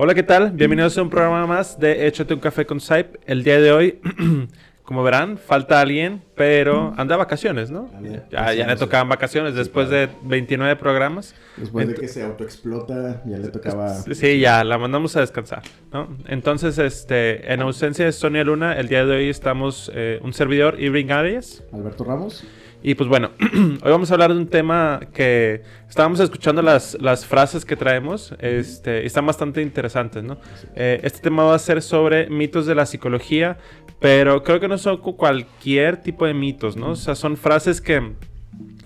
Hola, 0.00 0.14
¿qué 0.14 0.22
tal? 0.22 0.52
Bienvenidos 0.52 0.96
a 0.96 1.02
un 1.02 1.10
programa 1.10 1.44
más 1.48 1.80
de 1.80 2.06
Échate 2.06 2.32
un 2.32 2.38
café 2.38 2.64
con 2.64 2.78
Saip. 2.78 3.16
El 3.26 3.42
día 3.42 3.60
de 3.60 3.72
hoy, 3.72 4.00
como 4.84 5.02
verán, 5.02 5.38
falta 5.38 5.80
alguien, 5.80 6.22
pero 6.36 6.94
anda 6.96 7.16
a 7.16 7.18
vacaciones, 7.18 7.72
¿no? 7.72 7.90
Ya, 8.30 8.54
ya 8.54 8.68
le 8.68 8.76
tocaban 8.76 9.08
vacaciones 9.08 9.56
después 9.56 9.90
de 9.90 10.08
29 10.22 10.76
programas. 10.76 11.34
Después 11.56 11.88
de 11.88 11.94
que 11.94 12.06
se 12.06 12.22
autoexplota, 12.22 13.24
ya 13.26 13.38
le 13.38 13.48
tocaba... 13.48 13.88
Sí, 13.88 14.38
ya, 14.38 14.62
la 14.62 14.78
mandamos 14.78 15.16
a 15.16 15.20
descansar, 15.20 15.64
¿no? 15.92 16.16
Entonces, 16.28 16.78
este, 16.78 17.52
en 17.52 17.60
ausencia 17.62 18.04
de 18.04 18.12
Sonia 18.12 18.44
Luna, 18.44 18.78
el 18.78 18.86
día 18.86 19.04
de 19.04 19.16
hoy 19.16 19.28
estamos 19.28 19.90
eh, 19.92 20.20
un 20.22 20.32
servidor, 20.32 20.80
Irving 20.80 21.10
Arias. 21.10 21.64
Alberto 21.72 22.04
Ramos. 22.04 22.44
Y 22.82 22.94
pues 22.94 23.08
bueno, 23.08 23.30
hoy 23.82 23.90
vamos 23.90 24.10
a 24.10 24.14
hablar 24.14 24.32
de 24.32 24.38
un 24.38 24.46
tema 24.46 25.00
que 25.12 25.62
estábamos 25.88 26.20
escuchando 26.20 26.62
las, 26.62 26.96
las 27.00 27.26
frases 27.26 27.64
que 27.64 27.74
traemos, 27.74 28.34
este, 28.38 29.02
y 29.02 29.06
están 29.06 29.26
bastante 29.26 29.62
interesantes, 29.62 30.22
¿no? 30.22 30.38
Eh, 30.76 31.00
este 31.02 31.20
tema 31.20 31.42
va 31.44 31.54
a 31.54 31.58
ser 31.58 31.82
sobre 31.82 32.30
mitos 32.30 32.66
de 32.66 32.76
la 32.76 32.86
psicología, 32.86 33.58
pero 33.98 34.44
creo 34.44 34.60
que 34.60 34.68
no 34.68 34.78
son 34.78 34.98
cualquier 34.98 35.96
tipo 35.96 36.24
de 36.24 36.34
mitos, 36.34 36.76
¿no? 36.76 36.90
O 36.90 36.96
sea, 36.96 37.16
son 37.16 37.36
frases 37.36 37.80
que 37.80 38.14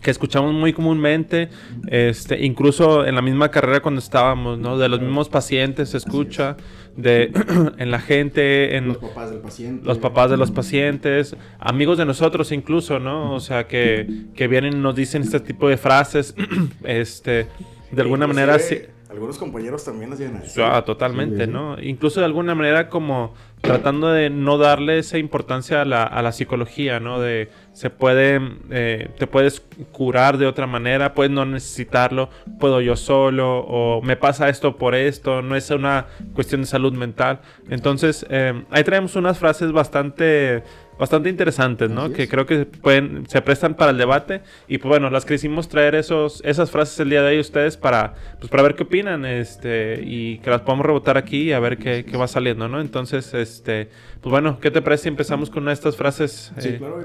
que 0.03 0.11
escuchamos 0.11 0.53
muy 0.53 0.73
comúnmente, 0.73 1.49
este, 1.87 2.45
incluso 2.45 3.07
en 3.07 3.15
la 3.15 3.23
misma 3.23 3.51
carrera 3.51 3.81
cuando 3.81 4.01
estábamos, 4.01 4.59
¿no? 4.59 4.77
De 4.77 4.89
los 4.89 5.01
mismos 5.01 5.29
pacientes 5.29 5.91
se 5.91 5.99
escucha, 5.99 6.57
de 6.97 7.33
en 7.79 7.91
la 7.91 8.01
gente, 8.01 8.77
en 8.77 8.89
los 8.89 8.99
papás 8.99 9.31
del 9.31 9.41
paciente, 9.41 9.87
los 9.87 9.99
papás 9.99 10.31
de 10.31 10.37
los 10.37 10.51
pacientes, 10.51 11.37
amigos 11.59 11.99
de 11.99 12.05
nosotros 12.05 12.53
incluso, 12.53 12.99
¿no? 12.99 13.35
O 13.35 13.41
sea, 13.41 13.67
que, 13.67 14.07
que 14.35 14.49
vienen 14.49 14.75
y 14.75 14.79
nos 14.79 14.95
dicen 14.95 15.23
este 15.23 15.41
tipo 15.41 15.69
de 15.69 15.77
frases, 15.77 16.35
este, 16.85 17.47
de 17.91 18.03
alguna 18.03 18.27
manera... 18.27 18.59
Sí, 18.59 18.79
algunos 19.11 19.37
compañeros 19.37 19.85
también 19.85 20.09
nos 20.09 20.19
llegan 20.19 20.43
Ah, 20.59 20.83
totalmente, 20.87 21.47
¿no? 21.47 21.81
Incluso 21.83 22.21
de 22.21 22.27
alguna 22.27 22.55
manera 22.55 22.89
como 22.89 23.35
tratando 23.61 24.11
de 24.11 24.31
no 24.31 24.57
darle 24.57 24.99
esa 24.99 25.19
importancia 25.19 25.83
a 25.83 25.85
la, 25.85 26.03
a 26.03 26.23
la 26.23 26.33
psicología, 26.33 26.99
¿no? 26.99 27.21
De 27.21 27.51
se 27.73 27.91
puede, 27.91 28.41
eh, 28.71 29.09
te 29.19 29.27
puedes 29.27 29.61
curar 29.93 30.39
de 30.39 30.47
otra 30.47 30.67
manera, 30.67 31.15
puedes 31.15 31.33
no 31.33 31.45
necesitarlo, 31.45 32.29
puedo 32.61 32.81
yo 32.81 32.97
solo, 32.97 33.61
o 33.61 34.03
me 34.03 34.17
pasa 34.17 34.49
esto 34.49 34.77
por 34.77 34.95
esto, 34.95 35.43
no 35.43 35.57
es 35.57 35.71
una 35.71 36.07
cuestión 36.35 36.63
de 36.63 36.67
salud 36.67 36.93
mental. 36.93 37.41
Entonces, 37.71 38.27
eh, 38.29 38.65
ahí 38.71 38.85
traemos 38.85 39.17
unas 39.17 39.39
frases 39.39 39.73
bastante 39.73 40.63
bastante 40.99 41.29
interesantes, 41.29 41.91
¿no? 41.91 42.13
Que 42.13 42.29
creo 42.29 42.47
que 42.47 42.65
pueden, 42.65 43.27
se 43.29 43.43
prestan 43.43 43.75
para 43.75 43.91
el 43.91 43.99
debate. 43.99 44.43
Y 44.69 44.79
pues 44.79 44.89
bueno, 44.89 45.11
las 45.11 45.25
quisimos 45.25 45.69
traer 45.69 45.97
esos, 45.97 46.41
esas 46.45 46.71
frases 46.71 47.01
el 47.01 47.11
día 47.11 47.23
de 47.23 47.31
hoy 47.31 47.41
ustedes 47.41 47.77
para, 47.77 48.15
pues 48.39 48.49
para 48.49 48.63
ver 48.63 48.77
qué 48.77 48.85
opinan, 48.85 49.25
este, 49.25 50.01
y 50.05 50.39
que 50.39 50.51
las 50.51 50.61
podamos 50.61 50.87
rebotar 50.87 51.17
aquí 51.17 51.45
y 51.49 51.53
a 51.53 51.59
ver 51.59 51.79
qué, 51.79 52.05
qué 52.05 52.17
va 52.17 52.29
saliendo, 52.29 52.69
¿no? 52.69 52.81
Entonces, 52.81 53.35
este, 53.35 53.89
pues 54.21 54.31
bueno, 54.31 54.61
¿qué 54.61 54.71
te 54.71 54.81
parece 54.81 55.05
si 55.05 55.09
empezamos 55.09 55.51
con 55.51 55.65
una 55.65 55.71
de 55.71 55.75
estas 55.75 55.97
frases? 55.97 56.53
Sí, 56.59 56.69
eh, 56.69 56.77
claro, 56.79 57.01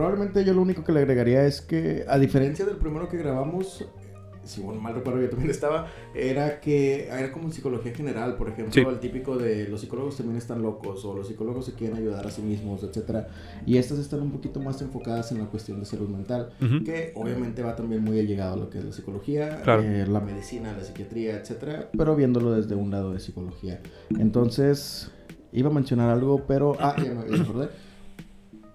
Probablemente 0.00 0.46
yo 0.46 0.54
lo 0.54 0.62
único 0.62 0.82
que 0.82 0.92
le 0.92 1.00
agregaría 1.00 1.44
es 1.44 1.60
que, 1.60 2.06
a 2.08 2.18
diferencia 2.18 2.64
del 2.64 2.76
primero 2.76 3.06
que 3.06 3.18
grabamos, 3.18 3.84
si 4.44 4.62
bueno, 4.62 4.80
mal 4.80 4.94
recuerdo 4.94 5.20
yo 5.20 5.28
también 5.28 5.50
estaba, 5.50 5.88
era 6.14 6.58
que 6.58 7.06
era 7.08 7.30
como 7.30 7.48
en 7.48 7.52
psicología 7.52 7.92
general, 7.92 8.36
por 8.36 8.48
ejemplo, 8.48 8.88
el 8.88 8.98
típico 8.98 9.36
de 9.36 9.68
los 9.68 9.82
psicólogos 9.82 10.16
también 10.16 10.38
están 10.38 10.62
locos 10.62 11.04
o 11.04 11.14
los 11.14 11.28
psicólogos 11.28 11.66
se 11.66 11.74
quieren 11.74 11.98
ayudar 11.98 12.26
a 12.26 12.30
sí 12.30 12.40
mismos, 12.40 12.82
etcétera. 12.82 13.28
Y 13.66 13.76
estas 13.76 13.98
están 13.98 14.22
un 14.22 14.30
poquito 14.30 14.58
más 14.58 14.80
enfocadas 14.80 15.32
en 15.32 15.38
la 15.40 15.44
cuestión 15.44 15.78
de 15.80 15.84
salud 15.84 16.08
mental, 16.08 16.54
que 16.82 17.12
obviamente 17.14 17.62
va 17.62 17.76
también 17.76 18.02
muy 18.02 18.18
allegado 18.18 18.54
a 18.54 18.56
lo 18.56 18.70
que 18.70 18.78
es 18.78 18.84
la 18.86 18.92
psicología, 18.92 19.62
eh, 19.66 20.06
la 20.08 20.20
medicina, 20.20 20.72
la 20.72 20.82
psiquiatría, 20.82 21.36
etcétera, 21.36 21.90
pero 21.94 22.16
viéndolo 22.16 22.52
desde 22.52 22.74
un 22.74 22.90
lado 22.90 23.12
de 23.12 23.20
psicología. 23.20 23.82
Entonces, 24.18 25.10
iba 25.52 25.68
a 25.68 25.72
mencionar 25.74 26.08
algo, 26.08 26.46
pero 26.46 26.74
ah, 26.80 26.96
ya 26.96 27.12
me, 27.12 27.38
acordé. 27.38 27.68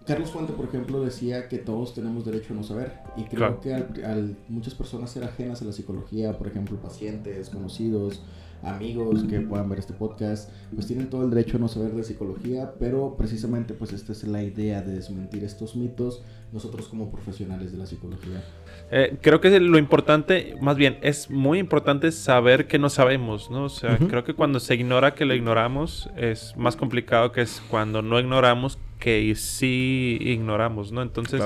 Carlos 0.05 0.29
Fuente, 0.29 0.53
por 0.53 0.65
ejemplo, 0.65 1.01
decía 1.01 1.47
que 1.47 1.57
todos 1.57 1.93
tenemos 1.95 2.25
derecho 2.25 2.53
a 2.53 2.57
no 2.57 2.63
saber. 2.63 2.93
Y 3.17 3.23
creo 3.23 3.59
que 3.59 3.73
al, 3.73 4.37
muchas 4.49 4.75
personas 4.75 5.09
ser 5.09 5.23
ajenas 5.23 5.61
a 5.61 5.65
la 5.65 5.71
psicología, 5.71 6.37
por 6.37 6.47
ejemplo, 6.47 6.77
pacientes, 6.77 7.49
conocidos, 7.49 8.21
amigos 8.63 9.23
que 9.23 9.41
puedan 9.41 9.69
ver 9.69 9.79
este 9.79 9.93
podcast, 9.93 10.49
pues 10.73 10.87
tienen 10.87 11.09
todo 11.09 11.23
el 11.23 11.29
derecho 11.29 11.57
a 11.57 11.59
no 11.59 11.67
saber 11.67 11.91
de 11.91 12.03
psicología, 12.03 12.73
pero 12.79 13.15
precisamente 13.17 13.73
pues 13.73 13.93
esta 13.93 14.11
es 14.11 14.23
la 14.23 14.43
idea 14.43 14.81
de 14.81 14.93
desmentir 14.93 15.43
estos 15.43 15.75
mitos 15.75 16.23
nosotros 16.51 16.87
como 16.87 17.11
profesionales 17.11 17.71
de 17.71 17.77
la 17.77 17.85
psicología. 17.85 18.43
Eh, 18.91 19.17
creo 19.21 19.41
que 19.41 19.59
lo 19.59 19.77
importante, 19.77 20.55
más 20.61 20.77
bien, 20.77 20.97
es 21.01 21.29
muy 21.29 21.59
importante 21.59 22.11
saber 22.11 22.67
que 22.67 22.79
no 22.79 22.89
sabemos, 22.89 23.49
¿no? 23.49 23.65
O 23.65 23.69
sea, 23.69 23.97
creo 23.97 24.23
que 24.23 24.33
cuando 24.33 24.59
se 24.59 24.75
ignora 24.75 25.15
que 25.15 25.25
lo 25.25 25.33
ignoramos 25.33 26.09
es 26.15 26.55
más 26.55 26.75
complicado 26.75 27.31
que 27.31 27.41
es 27.41 27.61
cuando 27.69 28.01
no 28.01 28.19
ignoramos 28.19 28.77
que 28.99 29.33
sí 29.35 30.17
ignoramos, 30.21 30.91
¿no? 30.91 31.01
Entonces, 31.01 31.41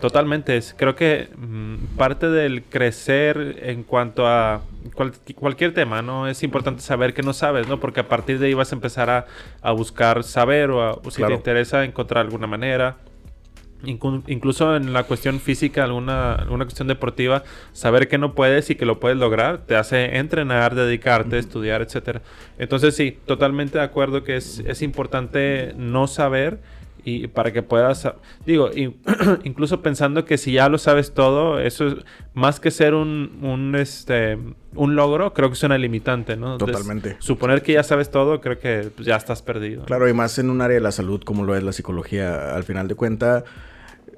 totalmente, 0.00 0.60
creo 0.76 0.94
que 0.94 1.28
mm, 1.36 1.96
parte 1.96 2.28
del 2.28 2.62
crecer 2.62 3.60
en 3.62 3.82
cuanto 3.82 4.26
a 4.26 4.62
cualquier 5.34 5.74
tema, 5.74 6.02
¿no? 6.02 6.28
Es 6.28 6.42
importante 6.42 6.82
saber 6.82 7.14
que 7.14 7.22
no 7.22 7.32
sabes, 7.32 7.68
¿no? 7.68 7.80
Porque 7.80 8.00
a 8.00 8.08
partir 8.08 8.38
de 8.38 8.46
ahí 8.46 8.54
vas 8.54 8.72
a 8.72 8.74
empezar 8.74 9.10
a, 9.10 9.26
a 9.62 9.72
buscar 9.72 10.24
saber 10.24 10.70
o, 10.70 11.00
si 11.10 11.22
te 11.22 11.32
interesa 11.32 11.84
encontrar 11.84 12.24
alguna 12.24 12.46
manera 12.46 12.96
incluso 13.86 14.76
en 14.76 14.92
la 14.92 15.04
cuestión 15.04 15.40
física, 15.40 15.84
alguna, 15.84 16.34
alguna 16.34 16.64
cuestión 16.64 16.88
deportiva, 16.88 17.44
saber 17.72 18.08
que 18.08 18.18
no 18.18 18.34
puedes 18.34 18.70
y 18.70 18.74
que 18.74 18.86
lo 18.86 19.00
puedes 19.00 19.18
lograr 19.18 19.58
te 19.66 19.76
hace 19.76 20.16
entrenar, 20.16 20.74
dedicarte, 20.74 21.38
estudiar, 21.38 21.82
etcétera. 21.82 22.22
Entonces 22.58 22.96
sí, 22.96 23.18
totalmente 23.26 23.78
de 23.78 23.84
acuerdo 23.84 24.24
que 24.24 24.36
es, 24.36 24.60
es 24.60 24.82
importante 24.82 25.74
no 25.76 26.06
saber 26.06 26.60
y 27.04 27.28
para 27.28 27.52
que 27.52 27.62
puedas, 27.62 28.08
digo, 28.46 28.70
incluso 29.44 29.82
pensando 29.82 30.24
que 30.24 30.38
si 30.38 30.52
ya 30.52 30.68
lo 30.68 30.78
sabes 30.78 31.12
todo, 31.12 31.60
eso 31.60 31.86
es 31.86 31.94
más 32.32 32.60
que 32.60 32.70
ser 32.70 32.94
un, 32.94 33.38
un, 33.42 33.74
este, 33.76 34.38
un 34.74 34.96
logro, 34.96 35.34
creo 35.34 35.48
que 35.50 35.54
es 35.54 35.62
una 35.62 35.78
limitante, 35.78 36.36
¿no? 36.36 36.56
Totalmente. 36.58 37.16
suponer 37.18 37.62
que 37.62 37.74
ya 37.74 37.82
sabes 37.82 38.10
todo, 38.10 38.40
creo 38.40 38.58
que 38.58 38.90
pues, 38.94 39.06
ya 39.06 39.16
estás 39.16 39.42
perdido. 39.42 39.84
Claro, 39.84 40.08
y 40.08 40.14
más 40.14 40.38
en 40.38 40.50
un 40.50 40.60
área 40.60 40.76
de 40.76 40.80
la 40.80 40.92
salud 40.92 41.22
como 41.22 41.44
lo 41.44 41.54
es 41.54 41.62
la 41.62 41.72
psicología, 41.72 42.54
al 42.54 42.64
final 42.64 42.88
de 42.88 42.94
cuentas 42.94 43.44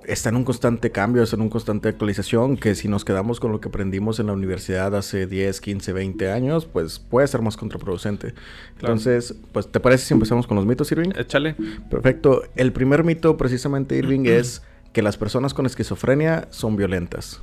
está 0.06 0.28
en 0.28 0.37
un 0.37 0.44
constante 0.44 0.91
cambio, 0.91 1.22
está 1.22 1.37
en 1.37 1.43
una 1.43 1.50
constante 1.50 1.89
actualización, 1.89 2.56
que 2.56 2.75
si 2.75 2.89
nos 2.89 3.05
quedamos 3.05 3.41
con 3.41 3.53
lo 3.53 3.61
que 3.61 3.69
aprendimos 3.69 4.20
en 4.20 4.29
la 4.29 4.32
universidad 4.32 4.94
hace 4.94 5.26
10, 5.26 5.61
15, 5.61 5.93
20 5.93 6.31
años, 6.31 6.67
pues 6.67 6.99
puede 6.99 7.26
ser 7.26 7.43
más 7.43 7.56
contraproducente. 7.56 8.35
Entonces, 8.81 9.35
pues, 9.53 9.70
¿te 9.70 9.81
parece 9.81 10.06
si 10.06 10.14
empezamos 10.14 10.47
con 10.47 10.56
los 10.56 10.67
mitos, 10.67 10.91
Irving? 10.93 11.11
Échale. 11.17 11.56
Perfecto. 11.91 12.43
El 12.55 12.73
primer 12.73 13.05
mito, 13.05 13.37
precisamente, 13.37 13.97
Irving, 13.97 14.25
es 14.26 14.62
que 14.93 15.03
las 15.03 15.17
personas 15.17 15.55
con 15.55 15.67
esquizofrenia 15.67 16.49
son 16.50 16.76
violentas. 16.76 17.43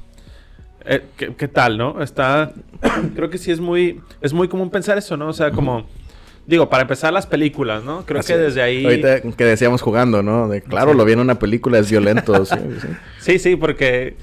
Eh, 0.86 1.04
¿qué, 1.16 1.48
tal, 1.48 1.78
no? 1.78 2.02
Está... 2.02 2.54
Creo 3.16 3.30
que 3.30 3.38
sí 3.38 3.52
es 3.52 3.60
muy... 3.60 4.02
Es 4.22 4.34
muy 4.34 4.48
común 4.48 4.70
pensar 4.70 4.98
eso, 4.98 5.18
¿no? 5.18 5.28
O 5.28 5.34
sea, 5.34 5.52
como... 5.52 5.86
Digo, 6.46 6.70
para 6.70 6.82
empezar 6.82 7.14
las 7.14 7.26
películas, 7.26 7.84
¿no? 7.84 8.06
Creo 8.06 8.22
que 8.22 8.38
desde 8.38 8.62
ahí... 8.62 8.84
Ahorita 8.84 9.22
que 9.22 9.46
decíamos 9.46 9.82
jugando, 9.82 10.22
¿no? 10.22 10.50
De, 10.50 10.62
claro, 10.62 10.94
lo 10.94 11.06
vi 11.06 11.14
en 11.14 11.20
una 11.20 11.40
película, 11.40 11.80
es 11.80 11.90
violento. 11.90 12.46
sí, 13.20 13.40
sí, 13.40 13.56
porque... 13.56 14.18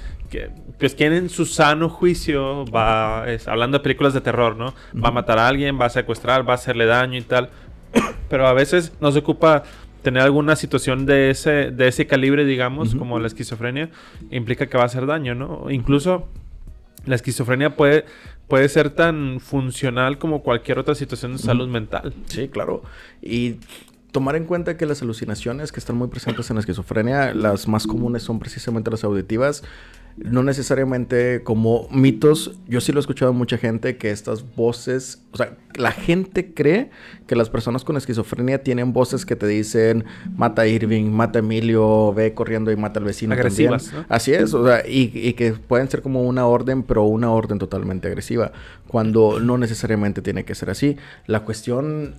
pues 0.78 0.94
quien 0.94 1.14
en 1.14 1.30
su 1.30 1.46
sano 1.46 1.88
juicio 1.88 2.66
va... 2.66 3.24
hablando 3.46 3.78
de 3.78 3.82
películas 3.82 4.12
de 4.12 4.20
terror, 4.20 4.56
¿no? 4.56 4.74
Va 5.02 5.08
a 5.08 5.12
matar 5.12 5.38
a 5.38 5.48
alguien, 5.48 5.80
va 5.80 5.86
a 5.86 5.90
secuestrar, 5.90 6.46
va 6.46 6.52
a 6.52 6.56
hacerle 6.56 6.84
daño 6.84 7.18
y 7.18 7.22
tal. 7.22 7.50
Pero 8.28 8.46
a 8.46 8.52
veces 8.52 8.92
nos 9.00 9.16
ocupa 9.16 9.62
tener 10.02 10.22
alguna 10.22 10.56
situación 10.56 11.06
de 11.06 11.30
ese, 11.30 11.70
de 11.70 11.88
ese 11.88 12.06
calibre, 12.06 12.44
digamos, 12.44 12.94
como 12.94 13.18
la 13.18 13.26
esquizofrenia, 13.26 13.90
implica 14.30 14.66
que 14.66 14.76
va 14.76 14.84
a 14.84 14.86
hacer 14.86 15.06
daño, 15.06 15.34
¿no? 15.34 15.70
Incluso 15.70 16.28
la 17.06 17.14
esquizofrenia 17.14 17.76
puede 17.76 18.04
puede 18.50 18.68
ser 18.68 18.90
tan 18.90 19.40
funcional 19.40 20.18
como 20.18 20.42
cualquier 20.42 20.78
otra 20.78 20.94
situación 20.94 21.32
de 21.32 21.38
salud 21.38 21.68
mental. 21.68 22.12
Sí, 22.26 22.48
claro. 22.48 22.82
Y 23.22 23.56
tomar 24.10 24.36
en 24.36 24.44
cuenta 24.44 24.76
que 24.76 24.84
las 24.84 25.00
alucinaciones 25.00 25.72
que 25.72 25.80
están 25.80 25.96
muy 25.96 26.08
presentes 26.08 26.50
en 26.50 26.56
la 26.56 26.60
esquizofrenia, 26.60 27.32
las 27.32 27.68
más 27.68 27.86
comunes 27.86 28.22
son 28.22 28.38
precisamente 28.38 28.90
las 28.90 29.04
auditivas, 29.04 29.62
no 30.24 30.42
necesariamente 30.42 31.42
como 31.42 31.88
mitos. 31.90 32.58
Yo 32.68 32.80
sí 32.80 32.92
lo 32.92 32.98
he 32.98 33.02
escuchado 33.02 33.30
a 33.30 33.34
mucha 33.34 33.58
gente 33.58 33.96
que 33.96 34.10
estas 34.10 34.54
voces, 34.54 35.22
o 35.32 35.36
sea, 35.36 35.56
la 35.74 35.92
gente 35.92 36.52
cree 36.52 36.90
que 37.26 37.36
las 37.36 37.48
personas 37.48 37.84
con 37.84 37.96
esquizofrenia 37.96 38.62
tienen 38.62 38.92
voces 38.92 39.24
que 39.24 39.36
te 39.36 39.46
dicen 39.46 40.04
mata 40.36 40.62
a 40.62 40.66
Irving, 40.66 41.10
mata 41.10 41.38
a 41.38 41.40
Emilio, 41.40 42.12
ve 42.12 42.34
corriendo 42.34 42.70
y 42.70 42.76
mata 42.76 43.00
al 43.00 43.06
vecino. 43.06 43.34
Agresivas. 43.34 43.92
Así 44.08 44.32
es, 44.32 44.52
o 44.54 44.66
sea, 44.66 44.86
y, 44.86 45.10
y, 45.14 45.32
que 45.34 45.52
pueden 45.52 45.88
ser 45.88 46.02
como 46.02 46.22
una 46.22 46.46
orden, 46.46 46.82
pero 46.82 47.04
una 47.04 47.30
orden 47.30 47.58
totalmente 47.58 48.08
agresiva, 48.08 48.52
cuando 48.86 49.40
no 49.40 49.58
necesariamente 49.58 50.22
tiene 50.22 50.44
que 50.44 50.54
ser 50.54 50.70
así. 50.70 50.96
La 51.26 51.40
cuestión 51.40 52.14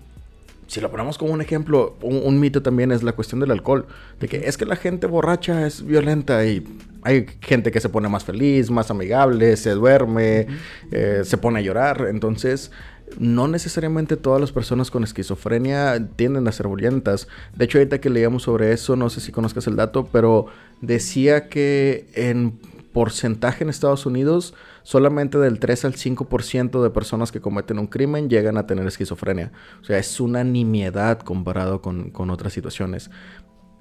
si 0.71 0.79
lo 0.79 0.89
ponemos 0.89 1.17
como 1.17 1.33
un 1.33 1.41
ejemplo, 1.41 1.97
un, 2.01 2.39
mito 2.39 2.61
también 2.61 2.93
es 2.93 3.03
la 3.03 3.11
cuestión 3.11 3.41
del 3.41 3.51
alcohol. 3.51 3.87
De 4.21 4.29
que 4.29 4.47
es 4.47 4.55
que 4.55 4.65
la 4.65 4.77
gente 4.77 5.05
borracha 5.05 5.67
es 5.67 5.85
violenta 5.85 6.45
y 6.45 6.65
hay 7.01 7.25
gente 7.41 7.71
que 7.71 7.81
se 7.81 7.89
pone 7.89 8.07
más 8.07 8.23
feliz, 8.23 8.71
más 8.71 8.89
amigable, 8.89 9.57
se 9.57 9.71
duerme, 9.71 10.47
eh, 10.93 11.23
se 11.25 11.37
pone 11.37 11.59
a 11.59 11.61
llorar. 11.61 12.07
Entonces, 12.09 12.71
no 13.19 13.49
necesariamente 13.49 14.15
todas 14.15 14.39
las 14.39 14.53
personas 14.53 14.91
con 14.91 15.03
esquizofrenia 15.03 16.07
tienden 16.15 16.47
a 16.47 16.53
ser 16.53 16.69
violentas. 16.69 17.27
De 17.53 17.65
hecho, 17.65 17.77
ahorita 17.77 17.99
que 17.99 18.09
leíamos 18.09 18.43
sobre 18.43 18.71
eso, 18.71 18.95
no 18.95 19.09
sé 19.09 19.19
si 19.19 19.33
conozcas 19.33 19.67
el 19.67 19.75
dato, 19.75 20.07
pero 20.09 20.45
decía 20.79 21.49
que 21.49 22.07
en 22.13 22.61
porcentaje 22.93 23.63
en 23.63 23.69
Estados 23.69 24.05
Unidos, 24.05 24.53
solamente 24.83 25.37
del 25.37 25.59
3 25.59 25.85
al 25.85 25.93
5% 25.93 26.81
de 26.81 26.89
personas 26.89 27.31
que 27.31 27.41
cometen 27.41 27.79
un 27.79 27.87
crimen 27.87 28.29
llegan 28.29 28.57
a 28.57 28.67
tener 28.67 28.85
esquizofrenia. 28.87 29.51
O 29.81 29.83
sea, 29.83 29.97
es 29.97 30.19
una 30.19 30.43
nimiedad 30.43 31.19
comparado 31.19 31.81
con, 31.81 32.11
otras 32.29 32.53
situaciones. 32.53 33.09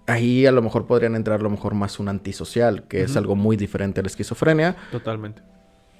Ahí 0.06 0.46
a 0.46 0.52
lo 0.52 0.62
mejor 0.62 0.86
podrían 0.86 1.14
entrar 1.14 1.40
a 1.40 1.42
lo 1.42 1.50
mejor 1.50 1.74
más 1.74 1.98
un 1.98 2.08
antisocial, 2.08 2.88
que 2.88 3.02
es 3.02 3.16
algo 3.16 3.36
muy 3.36 3.56
diferente 3.56 4.00
a 4.00 4.02
la 4.02 4.08
esquizofrenia. 4.08 4.76
Totalmente. 4.90 5.42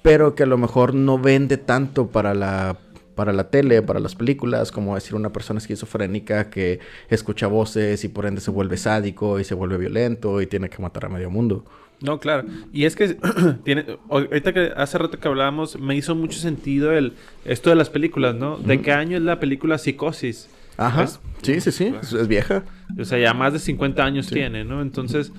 Pero 0.01 0.35
que 0.35 0.43
a 0.43 0.47
lo 0.47 0.57
mejor 0.57 0.95
no 0.95 1.19
vende 1.19 1.57
tanto 1.57 2.07
para 2.07 2.33
la 2.33 2.77
para 3.15 3.33
la 3.33 3.49
tele, 3.49 3.81
para 3.81 3.99
las 3.99 4.15
películas, 4.15 4.71
como 4.71 4.95
decir 4.95 5.15
una 5.15 5.31
persona 5.31 5.59
esquizofrénica 5.59 6.49
que 6.49 6.79
escucha 7.09 7.45
voces 7.45 8.03
y 8.03 8.07
por 8.07 8.25
ende 8.25 8.41
se 8.41 8.49
vuelve 8.51 8.77
sádico 8.77 9.39
y 9.39 9.43
se 9.43 9.53
vuelve 9.53 9.77
violento 9.77 10.41
y 10.41 10.47
tiene 10.47 10.69
que 10.69 10.81
matar 10.81 11.05
a 11.05 11.09
medio 11.09 11.29
mundo. 11.29 11.65
No, 12.01 12.19
claro. 12.19 12.45
Y 12.73 12.85
es 12.85 12.95
que 12.95 13.17
tiene, 13.63 13.85
ahorita 14.09 14.53
que 14.53 14.71
hace 14.75 14.97
rato 14.97 15.19
que 15.19 15.27
hablábamos, 15.27 15.79
me 15.79 15.95
hizo 15.95 16.15
mucho 16.15 16.39
sentido 16.39 16.91
el 16.91 17.13
esto 17.45 17.69
de 17.69 17.75
las 17.75 17.89
películas, 17.89 18.35
¿no? 18.35 18.57
¿De 18.57 18.81
qué 18.81 18.91
año 18.91 19.17
es 19.17 19.23
la 19.23 19.39
película 19.39 19.77
Psicosis? 19.77 20.49
Ajá. 20.77 21.07
Sí, 21.41 21.61
sí, 21.61 21.71
sí. 21.71 21.93
Es, 22.01 22.27
vieja. 22.27 22.63
O 22.99 23.05
sea, 23.05 23.19
ya 23.19 23.33
más 23.33 23.53
de 23.53 23.59
50 23.59 24.03
años 24.03 24.27
tiene, 24.27 24.63
¿no? 24.63 24.81
Entonces, 24.81 25.31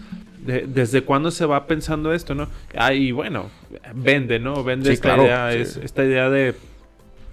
¿desde 0.44 1.02
cuándo 1.02 1.30
se 1.30 1.46
va 1.46 1.66
pensando 1.66 2.12
esto, 2.12 2.34
no? 2.34 2.48
Ah, 2.76 2.92
y 2.92 3.12
bueno, 3.12 3.50
vende, 3.94 4.38
¿no? 4.38 4.62
Vende 4.62 4.92
esta 4.92 5.16
idea, 5.16 5.52
es, 5.52 5.76
esta 5.76 6.04
idea 6.04 6.30
de 6.30 6.54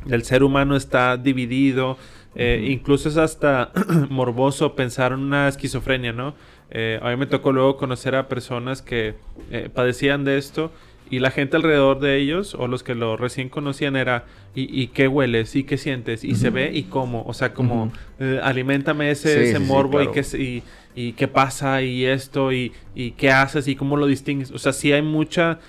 el 0.10 0.24
ser 0.24 0.44
humano 0.44 0.76
está 0.76 1.18
dividido. 1.18 1.98
Eh, 2.36 2.68
incluso 2.70 3.10
es 3.10 3.18
hasta 3.18 3.72
morboso 4.10 4.76
pensar 4.76 5.12
en 5.12 5.20
una 5.20 5.48
esquizofrenia, 5.48 6.14
¿no? 6.14 6.36
Eh, 6.71 7.00
a 7.01 7.10
mí 7.10 7.18
me 7.18 7.25
tocó 7.25 7.51
luego 7.51 7.77
conocer 7.77 8.16
a 8.16 8.27
personas 8.27 8.81
que 8.81 9.16
eh, 9.50 9.69
padecían 9.74 10.24
de 10.24 10.38
esto 10.38 10.71
y 11.10 11.19
la 11.19 11.31
gente 11.31 11.57
alrededor 11.57 12.00
de 12.00 12.18
ellos 12.18 12.54
o 12.54 12.68
los 12.68 12.83
que 12.83 12.94
lo 12.94 13.18
recién 13.18 13.50
conocían 13.50 13.95
era 13.95 14.25
¿y, 14.54 14.88
qué 14.88 15.07
hueles? 15.07 15.56
¿y 15.56 15.63
qué 15.63 15.77
sientes? 15.77 16.24
¿y 16.24 16.36
se 16.36 16.51
ve? 16.51 16.71
¿y 16.71 16.83
cómo? 16.83 17.24
O 17.25 17.33
sea, 17.33 17.54
como 17.54 17.92
eh, 18.19 18.39
alimentame 18.44 19.10
ese, 19.10 19.50
ese 19.50 19.57
morbo 19.57 20.04
y, 20.04 20.12
qué, 20.12 20.62
y, 20.95 21.13
qué 21.13 21.27
pasa 21.27 21.81
y 21.81 22.06
esto 22.06 22.51
y, 22.51 22.74
y, 22.94 23.12
qué 23.12 23.31
haces 23.31 23.68
y 23.68 23.75
cómo 23.75 23.98
lo 23.98 24.06
distingues. 24.06 24.51
O 24.51 24.60
sea, 24.60 24.71
sí 24.71 24.92
hay 24.92 25.01
mucha... 25.01 25.60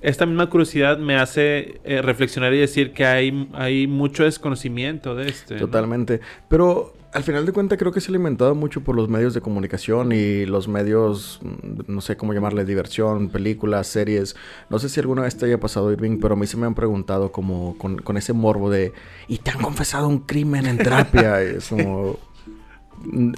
Esta 0.00 0.26
misma 0.26 0.48
curiosidad 0.48 0.98
me 0.98 1.16
hace 1.16 1.80
reflexionar 1.84 2.54
y 2.54 2.58
decir 2.58 2.92
que 2.92 3.04
hay, 3.04 3.48
hay 3.52 3.86
mucho 3.88 4.24
desconocimiento 4.24 5.16
de 5.16 5.28
este. 5.28 5.56
Totalmente. 5.56 6.20
Pero 6.48 6.94
al 7.12 7.22
final 7.22 7.46
de 7.46 7.52
cuentas 7.52 7.78
creo 7.78 7.92
que 7.92 8.00
se 8.00 8.08
ha 8.08 8.10
alimentado 8.10 8.54
mucho 8.54 8.82
por 8.82 8.94
los 8.94 9.08
medios 9.08 9.32
de 9.32 9.40
comunicación 9.40 10.12
y 10.12 10.44
los 10.44 10.68
medios, 10.68 11.40
mm, 11.42 11.92
no 11.92 12.00
sé 12.00 12.16
cómo 12.16 12.34
llamarle, 12.34 12.64
diversión, 12.64 13.30
películas, 13.30 13.86
series. 13.86 14.36
No 14.68 14.78
sé 14.78 14.88
si 14.88 15.00
alguna 15.00 15.22
vez 15.22 15.36
te 15.36 15.46
haya 15.46 15.58
pasado, 15.58 15.90
Irving, 15.90 16.18
pero 16.20 16.34
a 16.34 16.36
mí 16.36 16.46
se 16.46 16.56
me 16.56 16.66
han 16.66 16.74
preguntado 16.74 17.32
como 17.32 17.78
con, 17.78 17.98
con 17.98 18.16
ese 18.16 18.32
morbo 18.32 18.70
de, 18.70 18.92
¿y 19.26 19.38
te 19.38 19.50
han 19.50 19.60
confesado 19.60 20.08
un 20.08 20.20
crimen 20.20 20.66
en 20.66 20.78
terapia? 20.78 21.40
es 21.42 21.68
como, 21.68 22.18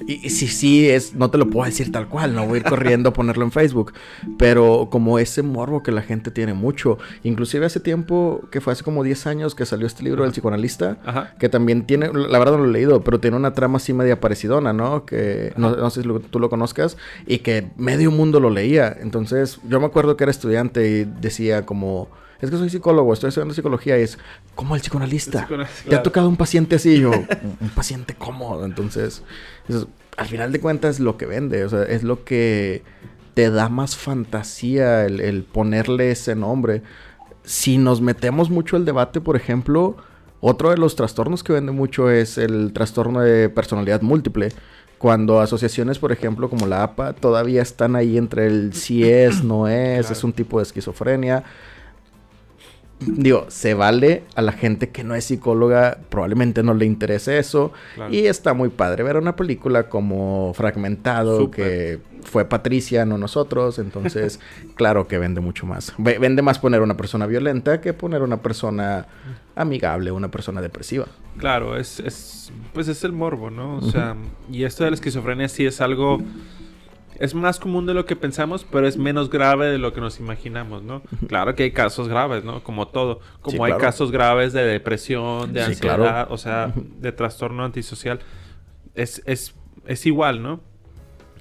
y, 0.07 0.29
si 0.29 0.47
sí 0.47 0.89
es, 0.89 1.13
no 1.15 1.29
te 1.29 1.37
lo 1.37 1.49
puedo 1.49 1.65
decir 1.65 1.91
tal 1.91 2.07
cual, 2.07 2.35
no 2.35 2.45
voy 2.45 2.57
a 2.57 2.61
ir 2.61 2.63
corriendo 2.63 3.09
a 3.09 3.13
ponerlo 3.13 3.43
en 3.43 3.51
Facebook, 3.51 3.93
pero 4.37 4.89
como 4.91 5.19
ese 5.19 5.43
morbo 5.43 5.83
que 5.83 5.91
la 5.91 6.01
gente 6.01 6.31
tiene 6.31 6.53
mucho, 6.53 6.97
inclusive 7.23 7.65
hace 7.65 7.79
tiempo, 7.79 8.41
que 8.51 8.61
fue 8.61 8.73
hace 8.73 8.83
como 8.83 9.03
10 9.03 9.27
años 9.27 9.55
que 9.55 9.65
salió 9.65 9.87
este 9.87 10.03
libro 10.03 10.23
del 10.23 10.31
psicoanalista, 10.31 11.33
que 11.39 11.49
también 11.49 11.85
tiene, 11.85 12.11
la 12.13 12.39
verdad 12.39 12.57
no 12.57 12.63
lo 12.63 12.69
he 12.69 12.73
leído, 12.73 13.03
pero 13.03 13.19
tiene 13.19 13.37
una 13.37 13.53
trama 13.53 13.77
así 13.77 13.93
media 13.93 14.19
parecidona, 14.19 14.73
¿no? 14.73 15.05
Que 15.05 15.53
no, 15.57 15.89
sé 15.89 16.03
si 16.03 16.09
tú 16.29 16.39
lo 16.39 16.49
conozcas, 16.49 16.97
y 17.25 17.39
que 17.39 17.69
medio 17.77 18.11
mundo 18.11 18.39
lo 18.39 18.49
leía, 18.49 18.95
entonces 18.99 19.59
yo 19.67 19.79
me 19.79 19.85
acuerdo 19.85 20.17
que 20.17 20.23
era 20.23 20.31
estudiante 20.31 20.87
y 20.89 21.03
decía 21.03 21.65
como 21.65 22.09
es 22.41 22.49
que 22.49 22.57
soy 22.57 22.69
psicólogo, 22.69 23.13
estoy 23.13 23.29
estudiando 23.29 23.53
psicología 23.53 23.99
y 23.99 24.03
es 24.03 24.17
como 24.55 24.75
el 24.75 24.81
psicoanalista. 24.81 25.47
Te 25.87 25.95
ha 25.95 26.01
tocado 26.01 26.27
un 26.27 26.37
paciente 26.37 26.75
así, 26.75 26.99
yo, 26.99 27.11
un, 27.61 27.69
paciente 27.69 28.15
cómodo. 28.15 28.65
Entonces, 28.65 29.23
al 30.17 30.27
final 30.27 30.51
de 30.51 30.59
cuentas 30.59 30.95
es 30.95 30.99
lo 30.99 31.17
que 31.17 31.27
vende, 31.27 31.63
o 31.63 31.69
sea, 31.69 31.83
es 31.83 32.03
lo 32.03 32.23
que 32.23 32.83
te 33.35 33.51
da 33.51 33.69
más 33.69 33.95
fantasía 33.95 35.05
el, 35.05 35.43
ponerle 35.43 36.11
ese 36.11 36.35
nombre. 36.35 36.81
Si 37.43 37.77
nos 37.77 38.01
metemos 38.01 38.49
mucho 38.49 38.75
el 38.75 38.85
debate, 38.85 39.21
por 39.21 39.35
ejemplo, 39.35 39.97
otro 40.39 40.71
de 40.71 40.77
los 40.77 40.95
trastornos 40.95 41.43
que 41.43 41.53
vende 41.53 41.71
mucho 41.71 42.09
es 42.09 42.39
el 42.39 42.73
trastorno 42.73 43.21
de 43.21 43.49
personalidad 43.49 44.01
múltiple 44.01 44.49
cuando 44.97 45.39
asociaciones, 45.41 45.97
por 45.97 46.11
ejemplo, 46.11 46.47
como 46.47 46.67
la 46.67 46.83
APA, 46.83 47.13
todavía 47.13 47.63
están 47.63 47.95
ahí 47.95 48.19
entre 48.19 48.45
el 48.45 48.73
si 48.73 49.03
es, 49.03 49.43
no 49.43 49.67
es, 49.67 50.11
es 50.11 50.23
un 50.23 50.31
tipo 50.31 50.59
de 50.59 50.63
esquizofrenia 50.63 51.43
digo, 53.01 53.45
se 53.49 53.73
vale 53.73 54.23
a 54.35 54.41
la 54.41 54.51
gente 54.51 54.89
que 54.89 55.03
no 55.03 55.15
es 55.15 55.25
psicóloga, 55.25 55.99
probablemente 56.09 56.63
no 56.63 56.73
le 56.73 56.85
interese 56.85 57.37
eso. 57.37 57.71
Y 58.09 58.25
está 58.25 58.53
muy 58.53 58.69
padre 58.69 59.03
ver 59.03 59.17
una 59.17 59.35
película 59.35 59.89
como 59.89 60.53
Fragmentado, 60.53 61.51
que 61.51 61.99
fue 62.23 62.45
Patricia, 62.45 63.05
no 63.05 63.17
nosotros. 63.17 63.79
Entonces, 63.79 64.39
claro 64.75 65.07
que 65.07 65.17
vende 65.17 65.41
mucho 65.41 65.65
más. 65.65 65.93
vende 65.97 66.41
más 66.41 66.59
poner 66.59 66.81
una 66.81 66.97
persona 66.97 67.25
violenta 67.25 67.81
que 67.81 67.93
poner 67.93 68.21
una 68.21 68.37
persona 68.37 69.07
amigable, 69.55 70.11
una 70.11 70.29
persona 70.29 70.61
depresiva. 70.61 71.07
Claro, 71.37 71.77
es, 71.77 71.99
es 71.99 72.51
pues 72.73 72.87
es 72.87 73.03
el 73.03 73.11
morbo, 73.11 73.49
¿no? 73.49 73.77
O 73.77 73.81
sea, 73.81 74.15
y 74.51 74.63
esto 74.63 74.83
de 74.83 74.91
la 74.91 74.95
esquizofrenia 74.95 75.47
sí 75.49 75.65
es 75.65 75.81
algo 75.81 76.19
es 77.19 77.35
más 77.35 77.59
común 77.59 77.85
de 77.85 77.93
lo 77.93 78.05
que 78.05 78.15
pensamos, 78.15 78.65
pero 78.69 78.87
es 78.87 78.97
menos 78.97 79.29
grave 79.29 79.67
de 79.67 79.77
lo 79.77 79.93
que 79.93 80.01
nos 80.01 80.19
imaginamos, 80.19 80.83
¿no? 80.83 81.01
Claro 81.27 81.55
que 81.55 81.63
hay 81.63 81.71
casos 81.71 82.07
graves, 82.07 82.43
¿no? 82.43 82.63
Como 82.63 82.87
todo. 82.87 83.19
Como 83.41 83.63
hay 83.65 83.73
casos 83.73 84.11
graves 84.11 84.53
de 84.53 84.63
depresión, 84.63 85.53
de 85.53 85.63
ansiedad, 85.63 86.27
o 86.31 86.37
sea, 86.37 86.73
de 86.75 87.11
trastorno 87.11 87.63
antisocial. 87.63 88.19
Es, 88.95 89.21
es, 89.25 89.55
es 89.85 90.05
igual, 90.05 90.41
¿no? 90.41 90.61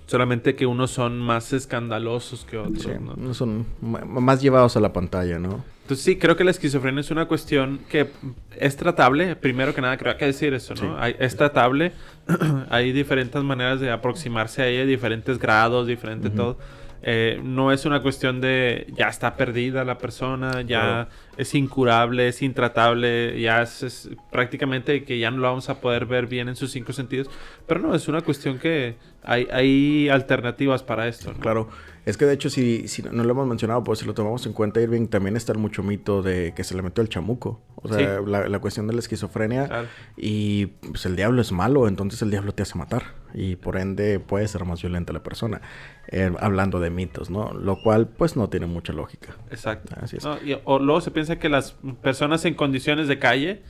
Solamente 0.06 0.56
que 0.56 0.66
unos 0.66 0.90
son 0.90 1.18
más 1.18 1.52
escandalosos 1.52 2.44
que 2.44 2.58
otros, 2.58 2.86
¿no? 3.00 3.34
Son 3.34 3.66
más 3.80 4.42
llevados 4.42 4.76
a 4.76 4.80
la 4.80 4.92
pantalla, 4.92 5.38
¿no? 5.38 5.64
Entonces 5.90 6.04
sí, 6.04 6.18
creo 6.18 6.36
que 6.36 6.44
la 6.44 6.52
esquizofrenia 6.52 7.00
es 7.00 7.10
una 7.10 7.26
cuestión 7.26 7.80
que 7.88 8.10
es 8.56 8.76
tratable. 8.76 9.34
Primero 9.34 9.74
que 9.74 9.80
nada, 9.80 9.96
creo 9.96 10.12
que 10.12 10.12
hay 10.12 10.18
que 10.20 10.26
decir 10.26 10.54
eso, 10.54 10.72
¿no? 10.76 11.04
es 11.04 11.36
tratable. 11.36 11.90
hay 12.70 12.92
diferentes 12.92 13.42
maneras 13.42 13.80
de 13.80 13.90
aproximarse 13.90 14.62
a 14.62 14.68
ella, 14.68 14.84
diferentes 14.84 15.40
grados, 15.40 15.88
diferente 15.88 16.30
todo. 16.30 16.58
Eh, 17.02 17.40
no 17.42 17.72
es 17.72 17.86
una 17.86 18.02
cuestión 18.02 18.40
de 18.40 18.86
ya 18.92 19.08
está 19.08 19.34
perdida 19.34 19.84
la 19.84 19.98
persona, 19.98 20.62
ya 20.62 21.08
es 21.40 21.54
incurable, 21.54 22.28
es 22.28 22.42
intratable, 22.42 23.40
ya 23.40 23.62
es, 23.62 24.10
prácticamente 24.30 25.04
que 25.04 25.18
ya 25.18 25.30
no 25.30 25.38
lo 25.38 25.48
vamos 25.48 25.70
a 25.70 25.80
poder 25.80 26.04
ver 26.04 26.26
bien 26.26 26.48
en 26.48 26.56
sus 26.56 26.70
cinco 26.70 26.92
sentidos. 26.92 27.30
Pero 27.66 27.80
no, 27.80 27.94
es 27.94 28.08
una 28.08 28.20
cuestión 28.20 28.58
que 28.58 28.96
hay, 29.22 29.48
hay 29.50 30.08
alternativas 30.10 30.82
para 30.82 31.08
esto. 31.08 31.32
Claro. 31.40 31.68
Es 32.06 32.16
que 32.16 32.24
de 32.24 32.32
hecho, 32.32 32.48
si, 32.48 32.88
si 32.88 33.02
no 33.02 33.22
lo 33.24 33.30
hemos 33.30 33.46
mencionado, 33.46 33.84
pues 33.84 33.98
si 33.98 34.06
lo 34.06 34.14
tomamos 34.14 34.44
en 34.46 34.52
cuenta, 34.52 34.80
Irving, 34.80 35.06
también 35.08 35.36
está 35.36 35.52
el 35.52 35.58
mucho 35.58 35.82
mito 35.82 36.22
de 36.22 36.52
que 36.56 36.64
se 36.64 36.74
le 36.74 36.82
metió 36.82 37.02
el 37.02 37.08
chamuco. 37.08 37.60
O 37.76 37.88
sea, 37.88 38.20
la, 38.20 38.58
cuestión 38.58 38.86
de 38.86 38.94
la 38.94 39.00
esquizofrenia. 39.00 39.86
Y 40.16 40.66
pues 40.66 41.06
el 41.06 41.16
diablo 41.16 41.40
es 41.40 41.52
malo, 41.52 41.88
entonces 41.88 42.20
el 42.22 42.30
diablo 42.30 42.52
te 42.52 42.62
hace 42.62 42.76
matar. 42.76 43.02
Y 43.32 43.56
por 43.56 43.76
ende 43.76 44.18
puede 44.18 44.48
ser 44.48 44.64
más 44.64 44.82
violenta 44.82 45.12
la 45.12 45.22
persona. 45.22 45.60
Eh, 46.08 46.32
hablando 46.40 46.80
de 46.80 46.90
mitos, 46.90 47.30
¿no? 47.30 47.52
Lo 47.52 47.80
cual, 47.82 48.08
pues 48.08 48.36
no 48.36 48.48
tiene 48.48 48.66
mucha 48.66 48.92
lógica. 48.92 49.36
Exacto. 49.50 49.94
Así 50.00 50.16
es. 50.16 50.24
o 50.64 50.78
luego 50.78 51.00
se 51.00 51.10
piensa 51.10 51.29
que 51.38 51.48
las 51.48 51.76
personas 52.02 52.44
en 52.44 52.54
condiciones 52.54 53.08
de 53.08 53.18
calle 53.18 53.62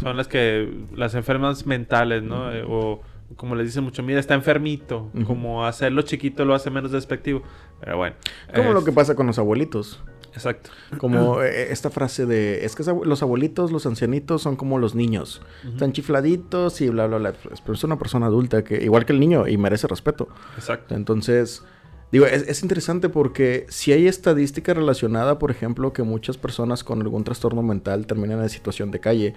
son 0.00 0.16
las 0.16 0.28
que. 0.28 0.86
las 0.94 1.14
enfermas 1.14 1.66
mentales, 1.66 2.22
¿no? 2.22 2.52
Eh, 2.52 2.64
o 2.66 3.00
como 3.36 3.54
les 3.54 3.66
dicen 3.66 3.84
mucho, 3.84 4.02
mira, 4.02 4.20
está 4.20 4.34
enfermito. 4.34 5.10
Como 5.26 5.66
hacerlo 5.66 6.02
chiquito 6.02 6.44
lo 6.44 6.54
hace 6.54 6.70
menos 6.70 6.92
despectivo. 6.92 7.42
Pero 7.80 7.98
bueno. 7.98 8.16
Como 8.54 8.72
lo 8.72 8.84
que 8.84 8.92
pasa 8.92 9.14
con 9.14 9.26
los 9.26 9.38
abuelitos. 9.38 10.02
Exacto. 10.32 10.70
Como 10.98 11.42
eh, 11.42 11.72
esta 11.72 11.90
frase 11.90 12.24
de, 12.24 12.64
es 12.64 12.76
que 12.76 12.84
los 13.04 13.22
abuelitos, 13.22 13.72
los 13.72 13.86
ancianitos 13.86 14.42
son 14.42 14.56
como 14.56 14.78
los 14.78 14.94
niños. 14.94 15.42
Están 15.66 15.92
chifladitos 15.92 16.80
y 16.80 16.88
bla, 16.88 17.06
bla, 17.06 17.18
bla. 17.18 17.32
Pero 17.32 17.74
es 17.74 17.84
una 17.84 17.98
persona 17.98 18.26
adulta 18.26 18.62
que, 18.62 18.82
igual 18.82 19.04
que 19.04 19.12
el 19.12 19.20
niño, 19.20 19.48
y 19.48 19.56
merece 19.56 19.86
respeto. 19.88 20.28
Exacto. 20.56 20.94
Entonces, 20.94 21.64
digo, 22.12 22.26
es, 22.26 22.62
interesante 22.62 23.08
porque 23.08 23.66
si 23.68 23.92
hay 23.92 24.06
estadística 24.06 24.74
relacionada, 24.74 25.38
por 25.38 25.50
ejemplo, 25.50 25.92
que 25.92 26.02
muchas 26.02 26.36
personas 26.36 26.84
con 26.84 27.00
algún 27.02 27.24
trastorno 27.24 27.62
mental 27.62 28.06
terminan 28.06 28.42
en 28.42 28.48
situación 28.48 28.90
de 28.90 29.00
calle, 29.00 29.34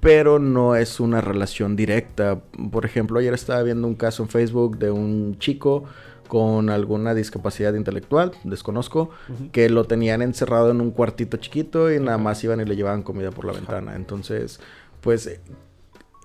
pero 0.00 0.38
no 0.38 0.76
es 0.76 1.00
una 1.00 1.20
relación 1.20 1.76
directa. 1.76 2.40
Por 2.70 2.84
ejemplo, 2.84 3.18
ayer 3.18 3.34
estaba 3.34 3.62
viendo 3.62 3.86
un 3.86 3.94
caso 3.94 4.22
en 4.22 4.28
Facebook 4.28 4.78
de 4.78 4.90
un 4.90 5.38
chico 5.38 5.84
con 6.28 6.70
alguna 6.70 7.12
discapacidad 7.12 7.74
intelectual, 7.74 8.32
desconozco, 8.44 9.10
que 9.50 9.68
lo 9.68 9.84
tenían 9.84 10.22
encerrado 10.22 10.70
en 10.70 10.80
un 10.80 10.92
cuartito 10.92 11.38
chiquito 11.38 11.92
y 11.92 11.98
nada 11.98 12.18
más 12.18 12.42
iban 12.44 12.60
y 12.60 12.64
le 12.64 12.76
llevaban 12.76 13.02
comida 13.02 13.30
por 13.32 13.44
la 13.44 13.52
ventana. 13.52 13.96
Entonces, 13.96 14.60
pues 15.00 15.40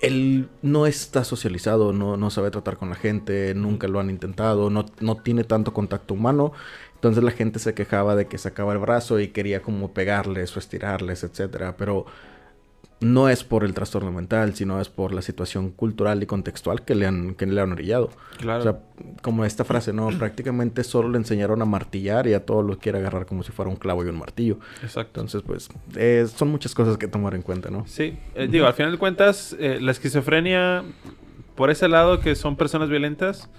él 0.02 0.50
no 0.62 0.88
está 0.88 1.24
socializado, 1.24 1.94
no, 1.94 2.18
no 2.18 2.30
sabe 2.30 2.52
tratar 2.52 2.78
con 2.78 2.90
la 2.90 2.96
gente, 2.96 3.54
nunca 3.56 3.88
lo 3.88 4.00
han 4.00 4.10
intentado, 4.10 4.70
no, 4.70 4.86
no 5.00 5.18
tiene 5.18 5.44
tanto 5.44 5.74
contacto 5.74 6.14
humano. 6.14 6.52
Entonces 6.96 7.24
la 7.24 7.32
gente 7.32 7.60
se 7.60 7.74
quejaba 7.74 8.16
de 8.16 8.28
que 8.28 8.38
sacaba 8.38 8.74
el 8.74 8.80
brazo 8.80 9.20
y 9.20 9.30
quería 9.30 9.62
como 9.62 9.94
pegarles 9.94 10.56
o 10.56 10.60
estirarles, 10.60 11.24
etcétera. 11.24 11.78
Pero 11.78 12.06
no 13.02 13.30
es 13.30 13.44
por 13.44 13.64
el 13.64 13.74
trastorno 13.74 14.12
mental, 14.12 14.56
sino 14.56 14.80
es 14.80 14.90
por 14.90 15.14
la 15.14 15.22
situación 15.22 15.72
cultural 15.72 16.24
y 16.24 16.26
contextual 16.26 16.84
que 16.84 16.96
le 16.96 17.06
han, 17.06 17.36
que 17.36 17.46
le 17.46 17.60
han 17.60 17.72
orillado. 17.74 18.10
Claro. 18.40 18.60
O 18.60 18.64
sea, 18.64 18.80
como 19.22 19.44
esta 19.46 19.66
frase, 19.66 19.92
¿no? 19.94 20.10
Prácticamente 20.20 20.84
solo 20.84 21.10
le 21.10 21.18
enseñaron 21.18 21.62
a 21.62 21.66
martillar 21.66 22.28
y 22.28 22.34
a 22.34 22.46
todos 22.46 22.66
los 22.66 22.78
quiere 22.78 23.00
agarrar 23.00 23.26
como 23.26 23.44
si 23.44 23.52
fuera 23.52 23.70
un 23.70 23.76
clavo 23.76 24.06
y 24.06 24.08
un 24.08 24.18
martillo. 24.18 24.60
Exacto. 24.82 25.20
Entonces, 25.20 25.44
pues, 25.46 25.70
eh, 25.96 26.28
son 26.34 26.50
muchas 26.50 26.74
cosas 26.74 26.98
que 26.98 27.08
tomar 27.08 27.36
en 27.36 27.42
cuenta, 27.42 27.70
¿no? 27.70 27.86
Sí. 27.88 28.18
Eh, 28.34 28.48
digo, 28.50 28.66
al 28.66 28.74
final 28.74 28.92
de 28.94 28.98
cuentas, 28.98 29.56
eh, 29.60 29.80
la 29.82 29.92
esquizofrenia, 29.92 30.84
por 31.56 31.70
ese 31.70 31.88
lado 31.88 32.20
que 32.22 32.36
son 32.36 32.56
personas 32.56 32.90
violentas, 32.90 33.50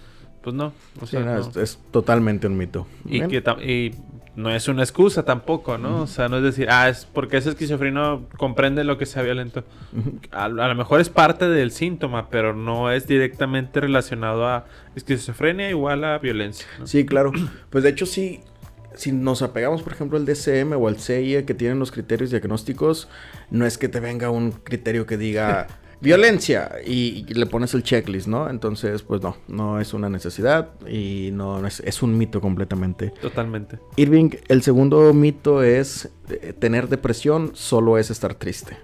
pues 0.42 0.54
no. 0.54 0.72
O 1.00 1.06
sea, 1.06 1.40
Es, 1.60 1.78
totalmente 1.90 2.46
un 2.46 2.56
mito. 2.56 2.86
Y, 3.04 3.20
que 3.22 3.42
y 3.66 3.94
no 4.36 4.50
es 4.50 4.68
una 4.68 4.82
excusa 4.82 5.24
tampoco, 5.24 5.78
¿no? 5.78 6.02
O 6.02 6.06
sea, 6.06 6.28
no 6.28 6.36
es 6.36 6.42
decir, 6.42 6.68
ah, 6.70 6.90
es 6.90 7.06
porque 7.06 7.38
ese 7.38 7.48
esquizofreno 7.48 8.26
comprende 8.36 8.84
lo 8.84 8.98
que 8.98 9.06
sea 9.06 9.22
violento. 9.22 9.64
A, 10.30 10.48
lo 10.48 10.74
mejor 10.74 11.00
es 11.00 11.08
parte 11.08 11.48
del 11.48 11.72
síntoma, 11.72 12.28
pero 12.28 12.54
no 12.54 12.92
es 12.92 13.06
directamente 13.06 13.80
relacionado 13.80 14.46
a 14.46 14.66
esquizofrenia 14.94 15.70
igual 15.70 16.04
a 16.04 16.18
violencia. 16.18 16.66
Sí, 16.84 17.04
claro. 17.06 17.32
Pues 17.70 17.84
de 17.84 17.90
hecho 17.90 18.06
sí, 18.06 18.40
si 18.94 19.12
nos 19.12 19.42
apegamos, 19.42 19.82
por 19.82 19.92
ejemplo, 19.92 20.18
al 20.18 20.24
DCM 20.24 20.72
o 20.72 20.88
al 20.88 20.98
CIE 20.98 21.44
que 21.44 21.54
tienen 21.54 21.78
los 21.78 21.90
criterios 21.90 22.30
diagnósticos, 22.30 23.08
no 23.50 23.66
es 23.66 23.76
que 23.76 23.88
te 23.88 24.00
venga 24.00 24.30
un 24.30 24.52
criterio 24.52 25.06
que 25.06 25.16
diga 25.16 25.66
violencia 26.00 26.76
y, 26.84 27.24
le 27.32 27.46
pones 27.46 27.74
el 27.74 27.82
checklist, 27.82 28.26
¿no? 28.26 28.48
Entonces, 28.48 29.02
pues 29.02 29.22
no, 29.22 29.36
no 29.48 29.80
es 29.80 29.94
una 29.94 30.08
necesidad 30.08 30.70
y 30.88 31.30
no, 31.32 31.66
es, 31.66 31.80
es, 31.80 32.02
un 32.02 32.16
mito 32.16 32.40
completamente. 32.40 33.10
Totalmente. 33.20 33.78
Irving, 33.96 34.30
el 34.48 34.62
segundo 34.62 35.12
mito 35.12 35.62
es 35.62 36.10
eh, 36.28 36.52
tener 36.58 36.88
depresión 36.88 37.52
solo 37.54 37.98
es 37.98 38.10
estar 38.10 38.34
triste. 38.34 38.76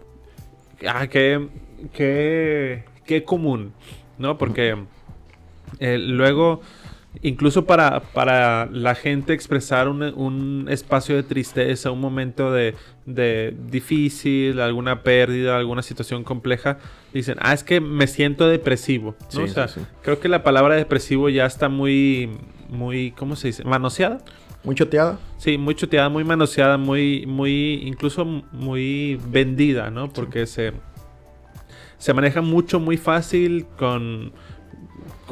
Ah, 0.87 1.07
qué, 1.07 1.49
qué, 1.92 2.85
qué 3.04 3.25
común, 3.25 3.73
¿no? 4.19 4.38
Porque 4.38 4.76
eh, 5.78 5.99
luego 5.99 6.61
incluso 7.21 7.66
para, 7.66 8.00
para 8.00 8.66
la 8.66 8.95
gente 8.95 9.35
expresar 9.35 9.88
un, 9.88 10.02
un, 10.02 10.66
espacio 10.71 11.14
de 11.14 11.23
tristeza, 11.23 11.90
un 11.90 12.00
momento 12.00 12.52
de, 12.52 12.75
de, 13.04 13.54
difícil, 13.66 14.61
alguna 14.61 15.02
pérdida, 15.02 15.59
alguna 15.59 15.83
situación 15.83 16.25
compleja, 16.25 16.78
dicen, 17.12 17.37
ah, 17.40 17.52
es 17.52 17.64
que 17.64 17.81
me 17.81 18.07
siento 18.07 18.49
depresivo. 18.49 19.14
¿no? 19.35 19.45
o 19.45 19.49
sea, 19.49 19.69
creo 20.02 20.21
que 20.21 20.28
la 20.28 20.42
palabra 20.42 20.76
depresivo 20.76 21.28
ya 21.28 21.45
está 21.45 21.69
muy, 21.69 22.31
muy, 22.71 23.12
¿cómo 23.12 23.37
se 23.37 23.49
dice? 23.49 23.64
Manoseada. 23.64 24.19
Muy 24.64 24.76
choteada. 24.76 25.19
Sí, 25.38 25.59
muy 25.59 25.75
choteada, 25.75 26.09
muy 26.09 26.23
manoseada, 26.23 26.78
muy, 26.78 27.26
muy, 27.26 27.83
incluso 27.85 28.25
muy 28.25 29.21
vendida, 29.26 29.90
¿no? 29.90 30.12
Porque 30.12 30.47
se, 30.47 30.73
se 31.99 32.14
maneja 32.14 32.42
mucho, 32.42 32.78
muy 32.78 32.97
fácil 32.97 33.66
con 33.76 34.33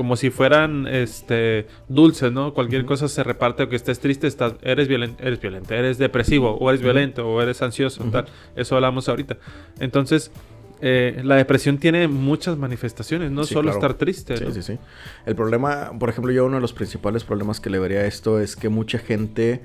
como 0.00 0.16
si 0.16 0.30
fueran 0.30 0.86
este 0.86 1.66
dulces, 1.90 2.32
¿no? 2.32 2.54
Cualquier 2.54 2.86
cosa 2.86 3.06
se 3.06 3.22
reparte 3.22 3.64
o 3.64 3.68
que 3.68 3.76
estés 3.76 4.00
triste, 4.00 4.26
estás, 4.26 4.54
eres 4.62 4.88
violento, 4.88 5.22
eres 5.22 5.38
violento, 5.38 5.74
eres 5.74 5.98
depresivo, 5.98 6.56
o 6.56 6.70
eres 6.70 6.80
violento, 6.80 7.28
o 7.28 7.42
eres 7.42 7.60
ansioso, 7.60 8.02
tal. 8.04 8.24
Eso 8.56 8.76
hablamos 8.76 9.10
ahorita. 9.10 9.36
Entonces, 9.78 10.32
eh, 10.80 11.20
la 11.22 11.34
depresión 11.34 11.76
tiene 11.76 12.08
muchas 12.08 12.56
manifestaciones, 12.56 13.30
no 13.30 13.44
solo 13.44 13.70
estar 13.70 13.92
triste. 13.92 14.38
Sí, 14.38 14.46
sí, 14.52 14.62
sí. 14.62 14.78
El 15.26 15.36
problema, 15.36 15.92
por 15.98 16.08
ejemplo, 16.08 16.32
yo 16.32 16.46
uno 16.46 16.54
de 16.54 16.62
los 16.62 16.72
principales 16.72 17.22
problemas 17.22 17.60
que 17.60 17.68
le 17.68 17.78
vería 17.78 17.98
a 17.98 18.06
esto 18.06 18.40
es 18.40 18.56
que 18.56 18.70
mucha 18.70 19.00
gente, 19.00 19.60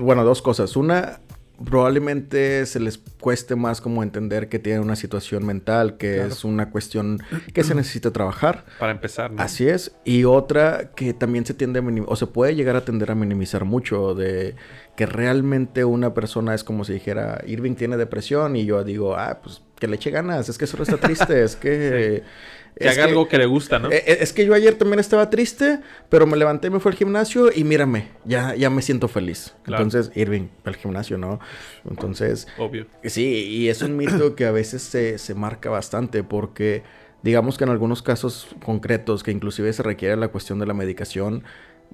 bueno, 0.00 0.22
dos 0.22 0.42
cosas. 0.42 0.76
Una, 0.76 1.18
probablemente 1.64 2.64
se 2.66 2.78
les 2.78 2.98
cueste 2.98 3.56
más 3.56 3.80
como 3.80 4.02
entender 4.02 4.48
que 4.48 4.58
tienen 4.58 4.82
una 4.82 4.96
situación 4.96 5.44
mental, 5.44 5.96
que 5.96 6.24
es 6.24 6.44
una 6.44 6.70
cuestión 6.70 7.18
que 7.52 7.64
se 7.64 7.74
necesita 7.74 8.12
trabajar. 8.12 8.64
Para 8.78 8.92
empezar, 8.92 9.32
¿no? 9.32 9.42
Así 9.42 9.68
es. 9.68 9.96
Y 10.04 10.24
otra 10.24 10.92
que 10.94 11.14
también 11.14 11.44
se 11.44 11.54
tiende 11.54 11.80
a 11.80 11.82
minimizar, 11.82 12.12
o 12.12 12.16
se 12.16 12.26
puede 12.26 12.54
llegar 12.54 12.76
a 12.76 12.84
tender 12.84 13.10
a 13.10 13.14
minimizar 13.14 13.64
mucho 13.64 14.14
de 14.14 14.54
que 14.96 15.06
realmente 15.06 15.84
una 15.84 16.14
persona 16.14 16.54
es 16.54 16.64
como 16.64 16.84
si 16.84 16.92
dijera, 16.92 17.42
Irving 17.46 17.74
tiene 17.74 17.96
depresión 17.96 18.56
y 18.56 18.64
yo 18.64 18.82
digo, 18.84 19.16
ah, 19.16 19.40
pues 19.42 19.62
que 19.78 19.88
le 19.88 19.96
eche 19.96 20.10
ganas, 20.10 20.48
es 20.48 20.58
que 20.58 20.66
solo 20.66 20.84
está 20.84 20.96
triste, 20.96 21.42
es 21.42 21.56
que... 21.56 22.22
Que 22.76 22.88
haga 22.88 23.04
algo 23.04 23.28
que 23.28 23.38
le 23.38 23.46
gusta, 23.46 23.78
¿no? 23.78 23.90
Eh, 23.90 24.02
eh, 24.06 24.18
es 24.20 24.32
que 24.32 24.44
yo 24.46 24.54
ayer 24.54 24.74
también 24.74 25.00
estaba 25.00 25.30
triste, 25.30 25.80
pero 26.08 26.26
me 26.26 26.36
levanté, 26.36 26.70
me 26.70 26.80
fui 26.80 26.92
al 26.92 26.98
gimnasio 26.98 27.50
y 27.54 27.64
mírame, 27.64 28.08
ya, 28.24 28.54
ya 28.54 28.70
me 28.70 28.82
siento 28.82 29.08
feliz. 29.08 29.54
Entonces, 29.66 30.10
Irving, 30.14 30.48
al 30.64 30.76
gimnasio, 30.76 31.18
¿no? 31.18 31.40
Entonces... 31.88 32.46
Obvio. 32.58 32.86
Sí, 33.04 33.46
y 33.48 33.68
es 33.68 33.82
un 33.82 33.96
mito 33.96 34.34
que 34.36 34.46
a 34.46 34.52
veces 34.52 34.82
se, 34.82 35.18
se 35.18 35.34
marca 35.34 35.70
bastante 35.70 36.22
porque 36.22 36.82
digamos 37.22 37.58
que 37.58 37.64
en 37.64 37.70
algunos 37.70 38.02
casos 38.02 38.48
concretos 38.64 39.22
que 39.22 39.32
inclusive 39.32 39.72
se 39.72 39.82
requiere 39.82 40.16
la 40.16 40.28
cuestión 40.28 40.58
de 40.58 40.66
la 40.66 40.74
medicación, 40.74 41.44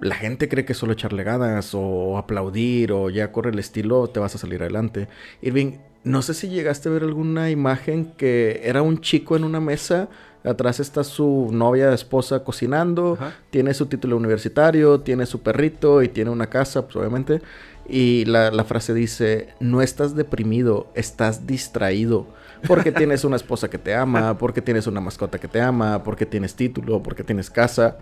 la 0.01 0.15
gente 0.15 0.49
cree 0.49 0.65
que 0.65 0.75
solo 0.75 0.93
echarle 0.93 1.25
ganas 1.25 1.71
o 1.75 2.19
aplaudir 2.19 2.93
o 2.93 3.11
ya 3.11 3.33
corre 3.33 3.51
el 3.51 3.59
estilo 3.59 4.09
te 4.09 4.21
vas 4.21 4.35
a 4.35 4.39
salir 4.39 4.63
adelante. 4.63 5.09
Irving, 5.41 5.79
no 6.03 6.23
sé 6.23 6.35
si 6.35 6.49
llegaste 6.49 6.89
a 6.89 6.93
ver 6.93 7.03
alguna 7.03 7.51
imagen 7.51 8.13
que 8.17 8.61
era 8.65 8.83
un 8.83 9.01
chico 9.01 9.37
en 9.37 9.45
una 9.45 9.61
mesa 9.61 10.09
Atrás 10.45 10.79
está 10.79 11.05
su 11.05 11.49
novia, 11.53 11.93
esposa 11.95 12.45
cocinando. 12.45 13.19
Tiene 13.51 13.73
su 13.73 13.87
título 13.87 14.17
universitario, 14.17 15.01
tiene 15.01 15.25
su 15.25 15.41
perrito 15.41 16.03
y 16.03 16.09
tiene 16.09 16.31
una 16.31 16.49
casa, 16.49 16.83
pues 16.83 16.97
obviamente. 16.97 17.41
Y 17.89 18.27
la, 18.27 18.65
frase 18.65 18.93
dice, 18.93 19.49
no 19.59 19.81
estás 19.81 20.15
deprimido, 20.15 20.89
estás 20.95 21.47
distraído. 21.47 22.27
Porque 22.67 22.93
tienes 22.93 23.25
una 23.25 23.37
esposa 23.37 23.71
que 23.71 23.79
te 23.79 23.95
ama, 23.95 24.37
porque 24.37 24.61
tienes 24.61 24.87
una 24.87 25.01
mascota 25.01 25.39
que 25.39 25.49
te 25.49 25.63
ama, 25.63 26.03
porque 26.03 26.27
tienes 26.27 26.55
título, 26.55 27.03
porque 27.03 27.25
tienes 27.25 27.49
casa. 27.49 27.97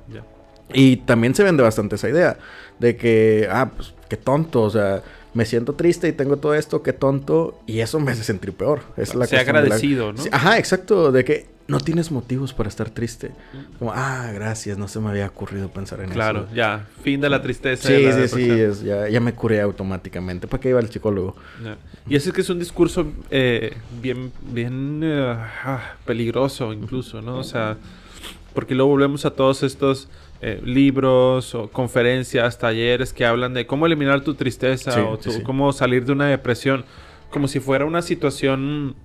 Y 0.72 0.96
también 0.99 1.37
se 1.37 1.44
vende 1.44 1.62
bastante 1.62 1.94
esa 1.94 2.08
idea 2.08 2.38
de 2.80 2.96
que, 2.96 3.49
ah, 3.50 3.70
pues 3.76 3.94
qué 4.08 4.16
tonto, 4.16 4.62
o 4.62 4.70
sea, 4.70 5.02
me 5.34 5.44
siento 5.46 5.74
triste 5.74 6.08
y 6.08 6.12
tengo 6.12 6.36
todo 6.36 6.54
esto, 6.54 6.82
qué 6.82 6.92
tonto, 6.92 7.60
y 7.66 7.80
eso 7.80 7.98
me 8.00 8.12
hace 8.12 8.24
sentir 8.24 8.52
peor. 8.52 8.82
Es 8.96 9.14
la 9.14 9.24
agradecido, 9.24 10.12
¿no? 10.12 10.22
Ajá, 10.30 10.58
exacto, 10.58 11.10
de 11.10 11.24
que 11.24 11.46
no 11.68 11.80
tienes 11.80 12.10
motivos 12.10 12.52
para 12.52 12.68
estar 12.68 12.90
triste. 12.90 13.30
Como, 13.78 13.92
ah, 13.94 14.30
gracias, 14.34 14.76
no 14.76 14.88
se 14.88 15.00
me 15.00 15.08
había 15.08 15.26
ocurrido 15.26 15.68
pensar 15.68 16.00
en 16.00 16.06
eso. 16.06 16.14
Claro, 16.14 16.46
ya, 16.54 16.86
fin 17.02 17.20
de 17.20 17.30
la 17.30 17.40
tristeza. 17.40 17.88
Sí, 17.88 18.28
sí, 18.28 18.74
sí, 18.74 18.84
ya, 18.84 19.20
me 19.20 19.32
curé 19.32 19.60
automáticamente. 19.60 20.46
¿Para 20.46 20.60
qué 20.60 20.70
iba 20.70 20.80
el 20.80 20.90
psicólogo? 20.90 21.36
Y 22.08 22.16
ese 22.16 22.30
es 22.30 22.34
que 22.34 22.40
es 22.42 22.50
un 22.50 22.58
discurso 22.58 23.06
eh, 23.30 23.76
bien, 24.02 24.32
bien 24.50 25.00
eh, 25.02 25.34
ah, 25.64 25.94
peligroso 26.04 26.72
incluso, 26.72 27.22
¿no? 27.22 27.38
O 27.38 27.44
sea, 27.44 27.76
porque 28.54 28.74
luego 28.74 28.90
volvemos 28.90 29.24
a 29.24 29.30
todos 29.30 29.62
estos 29.62 30.08
eh, 30.44 30.61
libros 30.64 31.54
o 31.54 31.70
conferencias, 31.70 32.58
talleres 32.58 33.12
que 33.12 33.25
hablan 33.25 33.54
de 33.54 33.64
cómo 33.64 33.87
eliminar 33.87 34.22
tu 34.22 34.34
tristeza 34.34 35.04
o 35.04 35.16
cómo 35.44 35.72
salir 35.72 36.04
de 36.04 36.11
una 36.11 36.26
depresión, 36.26 36.84
como 37.30 37.46
si 37.46 37.61
fuera 37.61 37.84
una 37.84 38.02
situación 38.02 38.96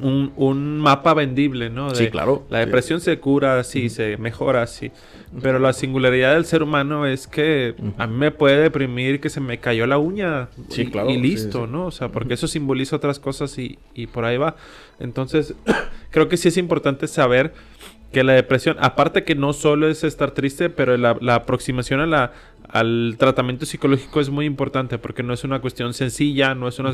un, 0.00 0.32
un, 0.36 0.80
mapa 0.80 1.12
vendible, 1.12 1.68
¿no? 1.68 1.94
sí, 1.94 2.08
claro. 2.08 2.46
La 2.48 2.60
depresión 2.60 3.02
se 3.02 3.18
cura 3.18 3.58
así, 3.58 3.90
se 3.90 4.16
mejora 4.16 4.62
así. 4.62 4.90
Pero 5.42 5.58
la 5.58 5.74
singularidad 5.74 6.32
del 6.34 6.46
ser 6.46 6.62
humano 6.62 7.06
es 7.06 7.26
que 7.26 7.74
a 7.98 8.06
mí 8.06 8.16
me 8.16 8.30
puede 8.30 8.62
deprimir 8.62 9.20
que 9.20 9.28
se 9.28 9.40
me 9.40 9.58
cayó 9.58 9.86
la 9.86 9.98
uña 9.98 10.48
sí, 10.70 10.82
y, 10.82 10.86
claro, 10.86 11.10
y 11.10 11.18
listo, 11.18 11.66
¿no? 11.66 11.86
O 11.86 11.90
sea, 11.90 12.08
porque 12.08 12.34
eso 12.34 12.48
simboliza 12.48 12.96
otras 12.96 13.18
cosas 13.18 13.58
y, 13.58 13.78
y 13.94 14.06
por 14.06 14.24
ahí 14.24 14.38
va. 14.38 14.56
Entonces, 14.98 15.54
creo 16.10 16.28
que 16.28 16.36
sí 16.36 16.48
es 16.48 16.56
importante 16.56 17.06
saber 17.06 17.52
que 18.12 18.22
la 18.22 18.34
depresión, 18.34 18.76
aparte 18.80 19.24
que 19.24 19.34
no 19.34 19.52
solo 19.52 19.88
es 19.88 20.04
estar 20.04 20.32
triste, 20.32 20.70
pero 20.70 20.96
la, 20.96 21.34
aproximación 21.34 22.00
a 22.00 22.06
la, 22.06 22.32
al 22.72 23.16
tratamiento 23.18 23.66
psicológico 23.66 24.20
es 24.20 24.30
muy 24.30 24.46
importante 24.46 24.96
porque 24.96 25.22
no 25.22 25.34
es 25.34 25.44
una 25.44 25.60
cuestión 25.60 25.92
sencilla, 25.92 26.54
no 26.54 26.68
es 26.68 26.78
una, 26.78 26.92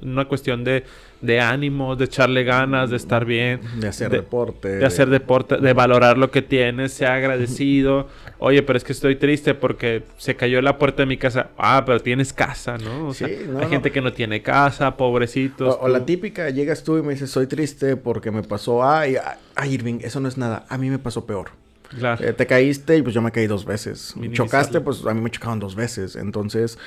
una 0.00 0.26
cuestión 0.26 0.62
de, 0.62 0.84
de 1.20 1.40
ánimo, 1.40 1.96
de 1.96 2.04
echarle 2.04 2.44
ganas, 2.44 2.90
de 2.90 2.96
estar 2.96 3.24
bien. 3.24 3.60
De 3.80 3.88
hacer 3.88 4.12
deporte. 4.12 4.76
De, 4.76 4.86
hacer 4.86 5.10
deporte, 5.10 5.56
de 5.56 5.72
valorar 5.72 6.18
lo 6.18 6.30
que 6.30 6.40
tienes, 6.40 6.92
sea 6.92 7.14
agradecido. 7.14 8.06
Oye, 8.38 8.62
pero 8.62 8.76
es 8.76 8.84
que 8.84 8.92
estoy 8.92 9.16
triste 9.16 9.54
porque 9.54 10.04
se 10.18 10.36
cayó 10.36 10.62
la 10.62 10.78
puerta 10.78 11.02
de 11.02 11.06
mi 11.06 11.16
casa. 11.16 11.50
Ah, 11.58 11.82
pero 11.84 11.98
tienes 11.98 12.32
casa, 12.32 12.78
¿no? 12.78 13.08
O 13.08 13.14
sea, 13.14 13.26
hay 13.26 13.68
gente 13.68 13.90
que 13.90 14.00
no 14.00 14.12
tiene 14.12 14.40
casa, 14.40 14.96
pobrecitos. 14.96 15.78
O, 15.80 15.88
la 15.88 16.06
típica, 16.06 16.48
llegas 16.50 16.84
tú 16.84 16.96
y 16.96 17.02
me 17.02 17.14
dices, 17.14 17.28
soy 17.28 17.48
triste 17.48 17.96
porque 17.96 18.30
me 18.30 18.44
pasó 18.44 18.84
A 18.84 19.08
y, 19.08 19.16
ay, 19.56 19.74
Irving, 19.74 19.98
eso 20.02 20.20
no 20.20 20.28
es 20.28 20.38
nada. 20.38 20.64
A 20.68 20.78
mí 20.78 20.88
me 20.90 21.00
pasó 21.00 21.26
peor. 21.26 21.50
Eh, 22.20 22.32
te 22.32 22.46
caíste 22.46 22.96
y 22.96 23.02
pues 23.02 23.14
yo 23.14 23.22
me 23.22 23.30
caí 23.32 23.46
dos 23.46 23.64
veces. 23.64 24.14
Chocaste, 24.32 24.80
pues 24.80 25.04
a 25.06 25.14
mí 25.14 25.20
me 25.20 25.30
chocaron 25.30 25.58
dos 25.58 25.74
veces. 25.74 26.16
Entonces, 26.16 26.78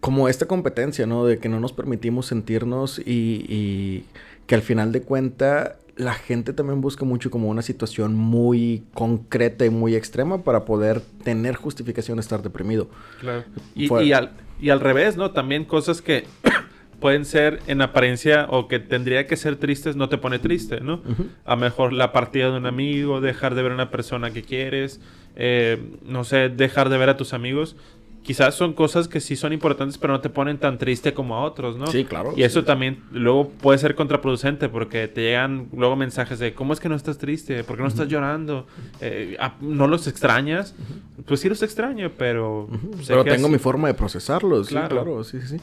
como 0.00 0.28
esta 0.28 0.46
competencia, 0.46 1.06
¿no? 1.06 1.24
De 1.24 1.38
que 1.38 1.48
no 1.48 1.60
nos 1.60 1.72
permitimos 1.72 2.26
sentirnos 2.26 2.98
y, 2.98 3.46
y 3.48 4.04
que 4.46 4.54
al 4.54 4.62
final 4.62 4.92
de 4.92 5.02
cuenta 5.02 5.76
la 5.96 6.14
gente 6.14 6.52
también 6.54 6.80
busca 6.80 7.04
mucho 7.04 7.30
como 7.30 7.48
una 7.48 7.60
situación 7.60 8.14
muy 8.14 8.84
concreta 8.94 9.66
y 9.66 9.70
muy 9.70 9.94
extrema 9.94 10.42
para 10.42 10.64
poder 10.64 11.02
tener 11.24 11.56
justificación 11.56 12.16
de 12.16 12.22
estar 12.22 12.42
deprimido. 12.42 12.88
Claro. 13.20 13.44
Y, 13.74 13.92
y, 14.02 14.12
al, 14.12 14.32
y 14.60 14.70
al 14.70 14.80
revés, 14.80 15.16
¿no? 15.16 15.32
También 15.32 15.66
cosas 15.66 16.00
que 16.00 16.24
pueden 17.00 17.24
ser 17.24 17.60
en 17.66 17.82
apariencia 17.82 18.46
o 18.50 18.68
que 18.68 18.78
tendría 18.78 19.26
que 19.26 19.36
ser 19.36 19.56
tristes 19.56 19.96
no 19.96 20.08
te 20.08 20.18
pone 20.18 20.38
triste, 20.38 20.80
¿no? 20.80 21.00
A 21.44 21.54
lo 21.54 21.60
mejor 21.60 21.92
la 21.92 22.12
partida 22.12 22.50
de 22.50 22.58
un 22.58 22.66
amigo, 22.66 23.20
dejar 23.20 23.54
de 23.54 23.62
ver 23.62 23.72
a 23.72 23.74
una 23.74 23.90
persona 23.90 24.30
que 24.30 24.42
quieres, 24.42 25.00
eh, 25.36 25.78
no 26.04 26.24
sé, 26.24 26.48
dejar 26.48 26.88
de 26.90 26.98
ver 26.98 27.08
a 27.08 27.16
tus 27.16 27.32
amigos 27.32 27.76
quizás 28.22 28.54
son 28.54 28.74
cosas 28.74 29.08
que 29.08 29.20
sí 29.20 29.36
son 29.36 29.52
importantes, 29.52 29.98
pero 29.98 30.12
no 30.12 30.20
te 30.20 30.28
ponen 30.28 30.58
tan 30.58 30.78
triste 30.78 31.14
como 31.14 31.36
a 31.36 31.42
otros, 31.42 31.76
¿no? 31.76 31.86
Sí, 31.86 32.04
claro. 32.04 32.32
Y 32.36 32.42
eso 32.42 32.64
también 32.64 33.02
luego 33.12 33.48
puede 33.48 33.78
ser 33.78 33.94
contraproducente 33.94 34.68
porque 34.68 35.08
te 35.08 35.22
llegan 35.22 35.68
luego 35.72 35.96
mensajes 35.96 36.38
de 36.38 36.54
¿cómo 36.54 36.72
es 36.72 36.80
que 36.80 36.88
no 36.88 36.94
estás 36.94 37.18
triste? 37.18 37.64
¿Por 37.64 37.76
qué 37.76 37.82
no 37.82 37.88
estás 37.88 38.08
llorando? 38.08 38.66
Eh, 39.00 39.36
ah, 39.40 39.54
¿No 39.60 39.86
los 39.86 40.06
extrañas? 40.06 40.74
Pues 41.26 41.40
sí 41.40 41.48
los 41.48 41.62
extraño, 41.62 42.12
pero... 42.16 42.68
Pero 43.06 43.24
tengo 43.24 43.48
mi 43.48 43.58
forma 43.58 43.88
de 43.88 43.94
procesarlos. 43.94 44.68
Claro. 44.68 44.88
Sí, 44.88 44.94
claro, 44.94 45.24
sí, 45.24 45.40
sí. 45.42 45.56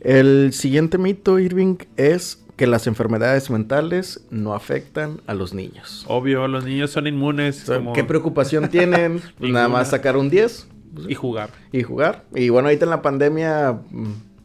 El 0.00 0.52
siguiente 0.52 0.98
mito, 0.98 1.38
Irving, 1.38 1.76
es 1.96 2.44
que 2.56 2.66
las 2.66 2.86
enfermedades 2.86 3.50
mentales 3.50 4.24
no 4.30 4.54
afectan 4.54 5.20
a 5.26 5.34
los 5.34 5.54
niños. 5.54 6.04
Obvio, 6.08 6.48
los 6.48 6.64
niños 6.64 6.90
son 6.90 7.06
inmunes. 7.06 7.64
¿Qué 7.94 8.04
preocupación 8.04 8.68
tienen? 8.68 9.22
Nada 9.38 9.68
más 9.68 9.90
sacar 9.90 10.16
un 10.16 10.28
10 10.28 10.66
y 11.08 11.14
jugar. 11.14 11.50
Y 11.72 11.82
jugar. 11.82 12.24
Y 12.34 12.48
bueno, 12.48 12.68
ahorita 12.68 12.84
en 12.84 12.90
la 12.90 13.02
pandemia, 13.02 13.78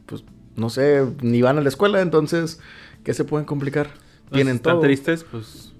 pues 0.06 0.24
no 0.56 0.70
sé, 0.70 1.04
ni 1.22 1.42
van 1.42 1.58
a 1.58 1.60
la 1.60 1.68
escuela, 1.68 2.00
entonces, 2.00 2.60
¿qué 3.02 3.14
se 3.14 3.24
pueden 3.24 3.46
complicar? 3.46 3.88
Tienen 4.30 4.60
todo. 4.60 4.74
Están 4.74 4.86
tristes, 4.86 5.26
pues 5.28 5.73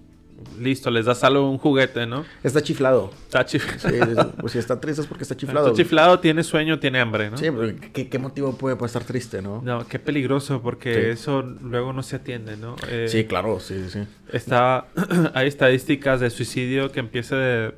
listo, 0.59 0.91
les 0.91 1.07
das 1.07 1.25
algo, 1.25 1.51
un 1.51 1.59
juguete, 1.59 2.07
¿no? 2.07 2.25
Está 2.43 2.63
chiflado. 2.63 3.11
Está 3.25 3.45
chiflado. 3.45 4.33
pues 4.41 4.53
si 4.53 4.59
está 4.59 4.81
triste 4.81 5.03
es 5.03 5.07
porque 5.07 5.23
está 5.25 5.37
chiflado. 5.37 5.69
Está 5.69 5.77
chiflado, 5.77 6.21
tiene 6.21 6.43
sueño, 6.43 6.79
tiene 6.79 7.01
hambre, 7.01 7.31
¿no? 7.31 7.37
Sí, 7.37 7.47
¿qué, 7.93 8.19
motivo 8.19 8.57
puede, 8.57 8.77
estar 8.85 9.05
triste, 9.05 9.43
no? 9.43 9.63
No, 9.63 9.87
qué 9.87 9.99
peligroso, 9.99 10.61
porque 10.63 11.11
eso 11.11 11.43
luego 11.43 11.93
no 11.93 12.03
se 12.03 12.17
atiende, 12.17 12.57
¿no? 12.57 12.77
Eh, 12.89 13.07
sí, 13.09 13.25
claro, 13.25 13.61
sí, 13.61 13.87
sí. 13.89 14.01
Está, 14.33 14.87
hay 15.35 15.49
estadísticas 15.49 16.21
de 16.21 16.31
suicidio 16.31 16.93
que 16.93 17.01
empieza 17.01 17.37
de 17.37 17.75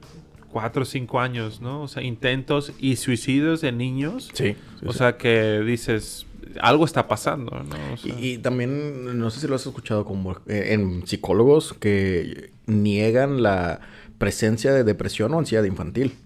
cuatro 0.51 0.83
o 0.83 0.85
cinco 0.85 1.21
años, 1.21 1.61
¿no? 1.61 1.83
O 1.83 1.89
sea, 1.89 2.03
intentos 2.03 2.73
y 2.79 2.97
suicidios 2.97 3.61
de 3.61 3.73
niños. 3.73 4.31
Sí. 4.33 4.57
o 4.85 4.93
sea, 4.93 5.17
que 5.17 5.61
dices, 5.61 6.26
algo 6.61 6.85
está 6.85 7.09
pasando, 7.09 7.63
¿no? 7.63 7.77
y, 8.05 8.39
también, 8.39 9.19
no 9.19 9.31
sé 9.31 9.41
si 9.41 9.49
lo 9.49 9.55
has 9.55 9.67
escuchado 9.67 10.05
como 10.05 10.33
eh, 10.47 10.69
en 10.73 11.07
psicólogos 11.07 11.75
que 11.75 12.51
niegan 12.67 13.43
la 13.43 13.81
presencia 14.19 14.73
de 14.73 14.85
depresión 14.85 15.35
o 15.35 15.39
ansiedad 15.39 15.65
infantil. 15.65 16.17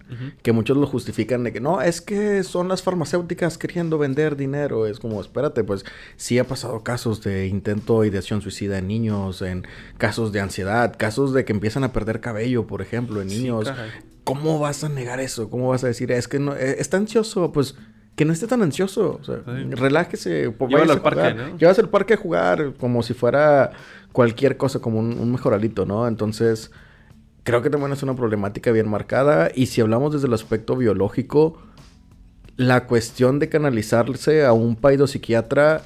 Que 0.41 0.51
muchos 0.51 0.75
lo 0.75 0.87
justifican 0.87 1.45
de 1.45 1.53
que 1.53 1.61
no, 1.61 1.81
es 1.81 2.01
que 2.01 2.43
son 2.43 2.67
las 2.67 2.83
farmacéuticas 2.83 3.57
queriendo 3.57 3.97
vender 3.97 4.35
dinero. 4.35 4.85
Es 4.85 4.99
como, 4.99 5.21
espérate, 5.21 5.63
pues 5.63 5.85
sí 6.17 6.37
ha 6.37 6.45
pasado 6.45 6.83
casos 6.83 7.23
de 7.23 7.47
intento 7.47 8.01
de 8.01 8.09
ideación 8.09 8.41
suicida 8.41 8.77
en 8.77 8.87
niños, 8.87 9.41
en 9.41 9.65
casos 9.97 10.33
de 10.33 10.41
ansiedad, 10.41 10.95
casos 10.97 11.33
de 11.33 11.45
que 11.45 11.53
empiezan 11.53 11.85
a 11.85 11.93
perder 11.93 12.19
cabello, 12.19 12.67
por 12.67 12.81
ejemplo, 12.81 13.21
en 13.21 13.29
niños. 13.29 13.71
¿Cómo 14.25 14.59
vas 14.59 14.83
a 14.83 14.89
negar 14.89 15.19
eso? 15.19 15.49
¿Cómo 15.49 15.69
vas 15.69 15.83
a 15.83 15.87
decir, 15.87 16.11
es 16.11 16.27
que 16.27 16.39
no, 16.39 16.55
eh, 16.55 16.75
está 16.79 16.97
ansioso? 16.97 17.51
Pues 17.51 17.75
que 18.15 18.25
no 18.25 18.33
esté 18.33 18.47
tan 18.47 18.61
ansioso. 18.61 19.19
O 19.21 19.23
sea, 19.23 19.37
relájese. 19.45 20.53
Llévalo 20.67 20.93
al 20.93 21.01
parque, 21.01 21.33
¿no? 21.33 21.57
Llevas 21.57 21.79
al 21.79 21.89
parque 21.89 22.13
a 22.15 22.17
jugar 22.17 22.73
como 22.79 23.03
si 23.03 23.13
fuera 23.13 23.71
cualquier 24.11 24.57
cosa, 24.57 24.79
como 24.79 24.99
un, 24.99 25.17
un 25.17 25.31
mejoralito, 25.31 25.85
¿no? 25.85 26.07
Entonces 26.07 26.71
creo 27.43 27.61
que 27.61 27.69
también 27.69 27.91
es 27.91 28.03
una 28.03 28.15
problemática 28.15 28.71
bien 28.71 28.89
marcada. 28.89 29.51
Y 29.53 29.67
si 29.67 29.81
hablamos 29.81 30.13
desde 30.13 30.27
el 30.27 30.33
aspecto 30.33 30.75
biológico, 30.75 31.61
la 32.57 32.85
cuestión 32.85 33.39
de 33.39 33.49
canalizarse 33.49 34.45
a 34.45 34.53
un 34.53 34.75
psiquiatra 35.07 35.81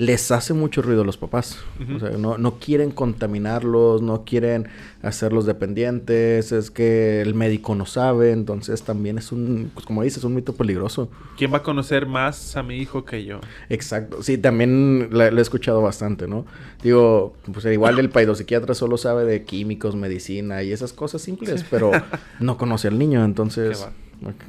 les 0.00 0.30
hace 0.30 0.54
mucho 0.54 0.80
ruido 0.80 1.02
a 1.02 1.04
los 1.04 1.18
papás. 1.18 1.58
O 1.94 1.98
sea, 1.98 2.10
no, 2.10 2.38
no, 2.38 2.58
quieren 2.58 2.90
contaminarlos, 2.90 4.00
no 4.00 4.24
quieren 4.24 4.68
hacerlos 5.02 5.44
dependientes, 5.46 6.52
es 6.52 6.70
que 6.70 7.20
el 7.20 7.34
médico 7.34 7.74
no 7.74 7.84
sabe, 7.84 8.32
entonces 8.32 8.82
también 8.82 9.18
es 9.18 9.30
un, 9.30 9.70
pues 9.74 9.84
como 9.84 10.02
dices, 10.02 10.24
un 10.24 10.34
mito 10.34 10.54
peligroso. 10.54 11.10
¿Quién 11.36 11.52
va 11.52 11.58
a 11.58 11.62
conocer 11.62 12.06
más 12.06 12.56
a 12.56 12.62
mi 12.62 12.78
hijo 12.78 13.04
que 13.04 13.24
yo? 13.24 13.40
Exacto, 13.68 14.22
sí, 14.22 14.38
también 14.38 15.08
lo 15.10 15.24
he 15.24 15.40
escuchado 15.40 15.82
bastante, 15.82 16.26
¿no? 16.26 16.46
Digo, 16.82 17.34
pues 17.52 17.66
igual 17.66 17.98
el 17.98 18.10
psiquiatra 18.34 18.74
solo 18.74 18.96
sabe 18.96 19.24
de 19.24 19.44
químicos, 19.44 19.96
medicina 19.96 20.62
y 20.62 20.72
esas 20.72 20.92
cosas 20.92 21.20
simples, 21.20 21.64
pero 21.70 21.90
no 22.40 22.56
conoce 22.56 22.88
al 22.88 22.98
niño, 22.98 23.24
entonces... 23.24 23.86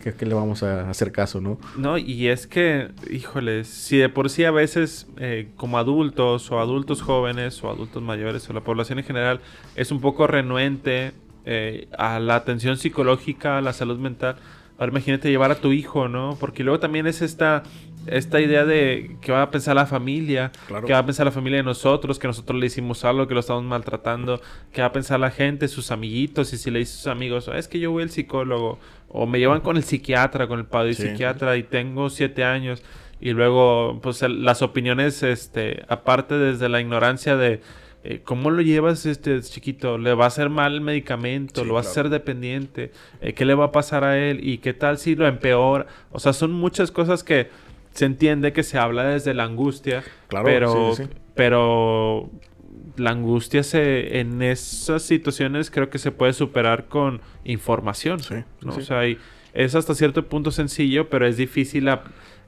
¿Qué, 0.04 0.26
le 0.26 0.34
vamos 0.34 0.64
a 0.64 0.90
hacer 0.90 1.12
caso, 1.12 1.40
no? 1.40 1.58
No, 1.78 1.98
y 1.98 2.28
es 2.28 2.46
que, 2.46 2.90
híjole, 3.10 3.64
si 3.64 3.98
de 3.98 4.10
por 4.10 4.30
sí 4.30 4.44
a 4.44 4.52
veces 4.52 5.08
eh, 5.18 5.50
como 5.56 5.78
adultos 5.78 6.52
o 6.52 6.60
adultos 6.60 7.02
jóvenes 7.02 7.64
o 7.64 7.70
adultos 7.70 8.04
mayores 8.04 8.50
o 8.50 8.54
la 8.54 8.62
población 8.62 9.00
en 9.00 9.06
general 9.06 9.40
es 9.76 9.92
un 9.92 10.02
poco 10.02 10.28
renuente 10.28 11.14
eh, 11.46 11.88
a 11.98 12.20
la 12.20 12.36
atención 12.36 12.78
psicológica, 12.78 13.58
a 13.58 13.62
la 13.62 13.72
salud 13.72 13.98
mental, 13.98 14.36
ahora 14.78 14.92
imagínate 14.92 15.30
llevar 15.30 15.52
a 15.52 15.56
tu 15.56 15.72
hijo, 15.72 16.10
¿no? 16.10 16.38
Porque 16.40 16.64
luego 16.64 16.80
también 16.80 17.08
es 17.08 17.22
esta 17.22 17.64
esta 18.08 18.40
idea 18.42 18.66
de 18.66 19.16
que 19.22 19.32
va 19.32 19.44
a 19.44 19.52
pensar 19.52 19.76
la 19.76 19.86
familia, 19.86 20.52
que 20.86 20.94
va 20.94 21.00
a 21.00 21.06
pensar 21.06 21.26
la 21.26 21.32
familia 21.32 21.58
de 21.58 21.64
nosotros, 21.64 22.20
que 22.20 22.28
nosotros 22.28 22.60
le 22.60 22.66
hicimos 22.66 23.06
algo, 23.06 23.28
que 23.28 23.34
lo 23.34 23.40
estamos 23.40 23.64
maltratando, 23.64 24.42
que 24.72 24.82
va 24.82 24.88
a 24.88 24.92
pensar 24.92 25.20
la 25.20 25.32
gente, 25.32 25.68
sus 25.68 25.92
amiguitos, 25.92 26.54
y 26.54 26.58
si 26.58 26.72
le 26.72 26.80
dice 26.80 26.94
a 26.94 26.98
sus 26.98 27.08
amigos, 27.08 27.50
es 27.54 27.68
que 27.68 27.80
yo 27.80 27.92
voy 27.92 28.04
al 28.04 28.10
psicólogo, 28.10 28.80
o 29.08 29.26
me 29.28 29.40
llevan 29.40 29.62
con 29.62 29.78
el 29.78 29.84
psiquiatra, 29.84 30.48
con 30.48 30.60
el 30.60 30.66
padre 30.66 30.94
psiquiatra, 30.94 31.58
y 31.58 31.64
tengo 31.64 32.10
siete 32.10 32.44
años, 32.44 32.84
y 33.20 33.32
luego, 33.32 34.00
pues 34.02 34.22
las 34.24 34.62
opiniones, 34.62 35.22
este, 35.22 35.84
aparte 35.88 36.38
desde 36.38 36.70
la 36.70 36.82
ignorancia 36.82 37.36
de 37.36 37.62
eh, 38.04 38.22
¿Cómo 38.24 38.50
lo 38.50 38.62
llevas 38.64 39.06
este 39.06 39.40
chiquito? 39.42 40.00
¿Le 40.00 40.16
va 40.16 40.24
a 40.24 40.28
hacer 40.28 40.50
mal 40.50 40.74
el 40.74 40.82
medicamento? 40.82 41.64
¿Lo 41.64 41.76
va 41.76 41.82
a 41.82 41.84
hacer 41.84 42.10
dependiente? 42.10 42.92
Eh, 43.22 43.34
¿Qué 43.34 43.46
le 43.46 43.54
va 43.54 43.66
a 43.66 43.72
pasar 43.72 44.04
a 44.04 44.18
él? 44.18 44.40
¿Y 44.48 44.58
qué 44.58 44.74
tal 44.74 44.98
si 44.98 45.16
lo 45.16 45.28
empeora? 45.28 45.86
O 46.12 46.20
sea, 46.20 46.34
son 46.34 46.52
muchas 46.52 46.90
cosas 46.90 47.24
que 47.24 47.50
se 47.94 48.06
entiende 48.06 48.54
que 48.54 48.64
se 48.64 48.78
habla 48.78 49.04
desde 49.04 49.34
la 49.34 49.44
angustia, 49.44 50.04
claro, 50.28 50.46
pero, 50.46 50.96
pero 51.36 52.30
la 52.98 53.12
angustia 53.12 53.64
se, 53.64 54.20
en 54.20 54.42
esas 54.42 55.04
situaciones 55.04 55.72
creo 55.72 55.90
que 55.90 55.98
se 55.98 56.12
puede 56.12 56.34
superar 56.34 56.86
con 56.86 57.22
información. 57.44 58.20
¿no? 58.62 58.74
O 58.74 58.82
sea, 58.82 59.02
es 59.54 59.76
hasta 59.76 59.96
cierto 59.96 60.26
punto 60.28 60.52
sencillo, 60.52 61.10
pero 61.10 61.28
es 61.28 61.38
difícil 61.38 61.90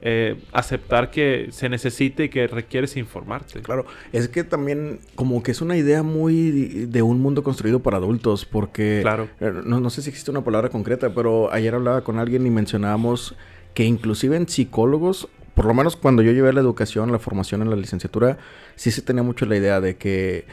eh, 0.02 0.40
aceptar 0.52 1.12
que 1.12 1.48
se 1.52 1.70
necesite 1.70 2.26
y 2.26 2.30
que 2.30 2.48
requieres 2.48 2.96
informarte. 2.98 3.62
Claro, 3.62 3.86
es 4.12 4.28
que 4.30 4.44
también 4.44 5.00
como 5.16 5.44
que 5.44 5.52
es 5.52 5.62
una 5.62 5.78
idea 5.78 6.04
muy 6.04 6.52
de 6.88 7.02
un 7.02 7.20
mundo 7.22 7.44
construido 7.44 7.82
para 7.82 7.98
adultos, 7.98 8.46
porque 8.46 9.00
claro. 9.02 9.28
Eh, 9.40 9.52
no, 9.66 9.80
no 9.80 9.90
sé 9.90 10.02
si 10.02 10.10
existe 10.10 10.32
una 10.32 10.44
palabra 10.44 10.70
concreta, 10.70 11.14
pero 11.14 11.52
ayer 11.52 11.76
hablaba 11.76 12.04
con 12.04 12.20
alguien 12.20 12.46
y 12.46 12.50
mencionábamos 12.50 13.36
que 13.74 13.86
inclusive 13.86 14.36
en 14.38 14.48
psicólogos, 14.48 15.28
por 15.56 15.66
lo 15.66 15.74
menos 15.74 15.96
cuando 15.96 16.22
yo 16.22 16.32
llevé 16.32 16.54
la 16.54 16.62
educación, 16.62 17.12
la 17.12 17.20
formación 17.20 17.62
en 17.62 17.70
la 17.70 17.76
licenciatura, 17.76 18.38
sí 18.76 18.92
se 18.92 19.02
tenía 19.02 19.24
mucho 19.24 19.46
la 19.46 19.58
idea 19.58 19.82
de 19.82 19.98
que 19.98 20.46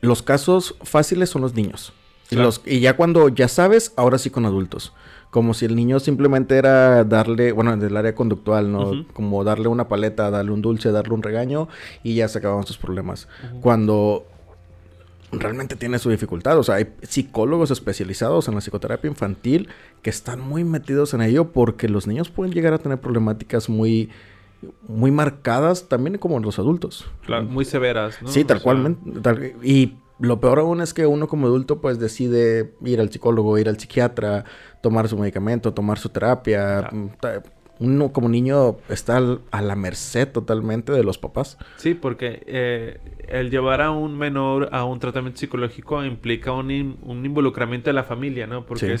los 0.00 0.22
casos 0.22 0.76
fáciles 0.82 1.30
son 1.30 1.42
los 1.42 1.54
niños. 1.54 1.92
Y, 2.30 2.36
los, 2.36 2.62
y 2.64 2.80
ya 2.80 2.96
cuando 2.96 3.28
ya 3.28 3.48
sabes, 3.48 3.92
ahora 3.96 4.16
sí 4.18 4.30
con 4.30 4.46
adultos. 4.46 4.92
Como 5.30 5.54
si 5.54 5.64
el 5.64 5.76
niño 5.76 6.00
simplemente 6.00 6.56
era 6.56 7.04
darle, 7.04 7.52
bueno, 7.52 7.76
del 7.76 7.96
área 7.96 8.14
conductual, 8.14 8.70
¿no? 8.72 9.06
Como 9.12 9.44
darle 9.44 9.68
una 9.68 9.88
paleta, 9.88 10.30
darle 10.30 10.52
un 10.52 10.62
dulce, 10.62 10.90
darle 10.90 11.14
un 11.14 11.22
regaño 11.22 11.68
y 12.02 12.14
ya 12.14 12.28
se 12.28 12.38
acababan 12.38 12.66
sus 12.66 12.78
problemas. 12.78 13.28
Cuando 13.60 14.26
realmente 15.32 15.76
tiene 15.76 15.98
su 15.98 16.10
dificultad. 16.10 16.58
O 16.58 16.62
sea, 16.62 16.76
hay 16.76 16.88
psicólogos 17.02 17.70
especializados 17.70 18.48
en 18.48 18.54
la 18.54 18.60
psicoterapia 18.60 19.08
infantil 19.08 19.68
que 20.02 20.10
están 20.10 20.40
muy 20.40 20.64
metidos 20.64 21.14
en 21.14 21.22
ello 21.22 21.52
porque 21.52 21.88
los 21.88 22.06
niños 22.06 22.30
pueden 22.30 22.52
llegar 22.52 22.72
a 22.72 22.78
tener 22.78 23.00
problemáticas 23.00 23.68
muy 23.68 24.10
muy 24.86 25.10
marcadas 25.10 25.88
también 25.88 26.18
como 26.18 26.38
los 26.38 26.58
adultos. 26.58 27.06
Claro, 27.24 27.44
muy 27.44 27.64
severas, 27.64 28.20
¿no? 28.20 28.28
Sí, 28.28 28.44
tal 28.44 28.60
cual. 28.60 28.96
y 29.62 29.94
lo 30.18 30.38
peor 30.38 30.58
aún 30.58 30.82
es 30.82 30.92
que 30.92 31.06
uno 31.06 31.28
como 31.28 31.46
adulto 31.46 31.80
pues 31.80 31.98
decide 31.98 32.74
ir 32.84 33.00
al 33.00 33.10
psicólogo, 33.10 33.56
ir 33.58 33.68
al 33.68 33.78
psiquiatra, 33.78 34.44
tomar 34.82 35.08
su 35.08 35.16
medicamento, 35.16 35.72
tomar 35.72 35.98
su 35.98 36.10
terapia. 36.10 36.90
Uno 37.80 38.12
como 38.12 38.28
niño 38.28 38.76
está 38.88 39.20
a 39.50 39.62
la 39.62 39.74
merced 39.74 40.28
totalmente 40.28 40.92
de 40.92 41.02
los 41.02 41.18
papás. 41.18 41.56
Sí, 41.78 41.94
porque 41.94 42.42
eh, 42.46 43.00
el 43.26 43.50
llevar 43.50 43.80
a 43.80 43.90
un 43.90 44.18
menor 44.18 44.68
a 44.72 44.84
un 44.84 44.98
tratamiento 44.98 45.40
psicológico 45.40 46.04
implica 46.04 46.52
un, 46.52 46.70
involucramiento 46.70 47.88
de 47.88 47.94
la 47.94 48.04
familia, 48.04 48.46
¿no? 48.46 48.66
Porque 48.66 48.96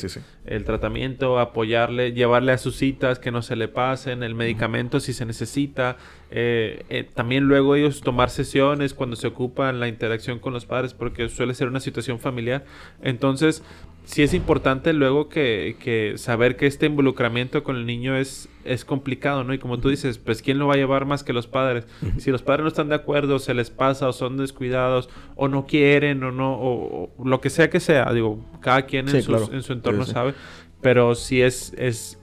el 0.46 0.64
tratamiento, 0.64 1.38
apoyarle, 1.38 2.12
llevarle 2.12 2.52
a 2.52 2.58
sus 2.58 2.76
citas, 2.76 3.18
que 3.18 3.30
no 3.30 3.42
se 3.42 3.54
le 3.54 3.68
pasen, 3.68 4.22
el 4.22 4.34
medicamento 4.34 4.98
si 4.98 5.12
se 5.12 5.26
necesita. 5.26 5.98
Eh, 6.30 6.84
eh, 6.88 7.08
también 7.12 7.44
luego 7.44 7.74
ellos 7.74 8.00
tomar 8.00 8.30
sesiones 8.30 8.94
cuando 8.94 9.16
se 9.16 9.26
ocupan 9.26 9.78
la 9.78 9.88
interacción 9.88 10.38
con 10.38 10.54
los 10.54 10.64
padres, 10.64 10.94
porque 10.94 11.28
suele 11.28 11.52
ser 11.52 11.68
una 11.68 11.80
situación 11.80 12.18
familiar. 12.18 12.64
Entonces, 13.02 13.62
sí 14.10 14.24
es 14.24 14.34
importante 14.34 14.92
luego 14.92 15.28
que, 15.28 15.76
que, 15.78 16.14
saber 16.16 16.56
que 16.56 16.66
este 16.66 16.86
involucramiento 16.86 17.62
con 17.62 17.76
el 17.76 17.86
niño 17.86 18.16
es, 18.16 18.48
es 18.64 18.84
complicado, 18.84 19.44
¿no? 19.44 19.54
Y 19.54 19.58
como 19.58 19.78
tú 19.78 19.88
dices, 19.88 20.18
pues 20.18 20.42
¿quién 20.42 20.58
lo 20.58 20.66
va 20.66 20.74
a 20.74 20.76
llevar 20.78 21.06
más 21.06 21.22
que 21.22 21.32
los 21.32 21.46
padres? 21.46 21.86
Si 22.18 22.32
los 22.32 22.42
padres 22.42 22.62
no 22.62 22.68
están 22.68 22.88
de 22.88 22.96
acuerdo, 22.96 23.38
se 23.38 23.54
les 23.54 23.70
pasa 23.70 24.08
o 24.08 24.12
son 24.12 24.36
descuidados 24.36 25.08
o 25.36 25.46
no 25.46 25.64
quieren 25.64 26.24
o 26.24 26.32
no, 26.32 26.58
o, 26.60 27.14
lo 27.24 27.40
que 27.40 27.50
sea 27.50 27.70
que 27.70 27.78
sea, 27.78 28.12
digo, 28.12 28.44
cada 28.60 28.82
quien 28.82 29.08
en, 29.08 29.16
en 29.16 29.62
su 29.62 29.72
entorno 29.72 30.04
sabe, 30.04 30.34
pero 30.80 31.14
sí 31.14 31.40
es, 31.40 31.72
es 31.78 32.19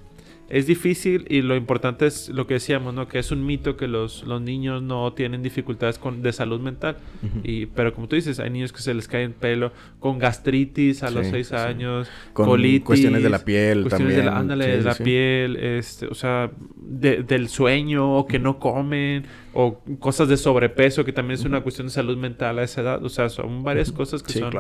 es 0.50 0.66
difícil 0.66 1.26
y 1.30 1.42
lo 1.42 1.56
importante 1.56 2.08
es 2.08 2.30
lo 2.30 2.48
que 2.48 2.56
decíamos, 2.56 2.94
¿no? 2.94 3.08
Que 3.08 3.20
es 3.20 3.32
un 3.32 3.46
mito 3.46 3.76
que 3.76 3.88
los, 3.88 4.24
los 4.24 4.42
niños 4.42 4.82
no 4.82 5.12
tienen 5.14 5.44
dificultades 5.44 6.00
con, 6.00 6.22
de 6.22 6.32
salud 6.32 6.62
mental. 6.62 6.98
y, 7.44 7.66
pero 7.68 7.94
como 7.94 8.08
tú 8.08 8.16
dices, 8.16 8.40
hay 8.40 8.50
niños 8.50 8.72
que 8.72 8.82
se 8.82 8.94
les 8.94 9.08
cae 9.08 9.24
el 9.24 9.32
pelo 9.32 9.72
con 10.00 10.20
gastritis 10.20 11.04
a 11.04 11.12
los 11.12 11.28
seis 11.28 11.52
años, 11.52 12.10
con 12.34 12.48
colitis, 12.48 12.86
cuestiones 12.86 13.24
de 13.24 13.30
la 13.30 13.40
piel 13.40 13.82
cuestiones 13.82 14.16
De 14.16 14.24
la, 14.24 14.38
ándale, 14.38 14.78
de 14.78 14.82
la 14.84 14.96
piel, 14.96 15.58
este, 15.58 16.08
o 16.08 16.16
sea, 16.16 16.50
del 16.78 17.50
sueño 17.50 18.16
o 18.18 18.26
que 18.26 18.40
no 18.40 18.60
comen 18.60 19.26
o 19.60 19.82
cosas 19.98 20.28
de 20.28 20.38
sobrepeso 20.38 21.04
que 21.04 21.12
también 21.12 21.40
es 21.40 21.44
una 21.44 21.62
cuestión 21.62 21.88
de 21.88 21.92
salud 21.92 22.16
mental 22.16 22.60
a 22.60 22.64
esa 22.64 22.82
edad. 22.82 23.04
O 23.04 23.10
sea, 23.10 23.28
son 23.28 23.64
varias 23.64 23.92
cosas 23.92 24.22
que 24.22 24.34
son 24.34 24.54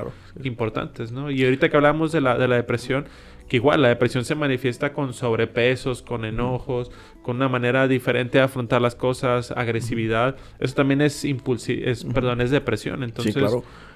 importantes, 0.43 1.11
¿no? 1.11 1.29
Y 1.29 1.43
ahorita 1.43 1.69
que 1.69 1.77
hablamos 1.77 2.11
de 2.11 2.19
la, 2.19 2.35
de 2.35 2.47
la 2.47 2.55
depresión, 2.55 3.05
que 3.47 3.57
igual 3.57 3.83
la 3.83 3.89
depresión 3.89 4.25
se 4.25 4.33
manifiesta 4.33 4.93
con 4.93 5.13
sobrepesos, 5.13 6.01
con 6.01 6.25
enojos, 6.25 6.89
con 7.21 7.35
una 7.35 7.47
manera 7.47 7.87
diferente 7.87 8.39
de 8.39 8.45
afrontar 8.45 8.81
las 8.81 8.95
cosas, 8.95 9.51
agresividad. 9.51 10.35
Eso 10.59 10.73
también 10.73 11.01
es 11.01 11.23
impulsivo, 11.25 11.85
es, 11.85 12.03
perdón, 12.03 12.41
es 12.41 12.49
depresión. 12.49 13.03
Entonces, 13.03 13.35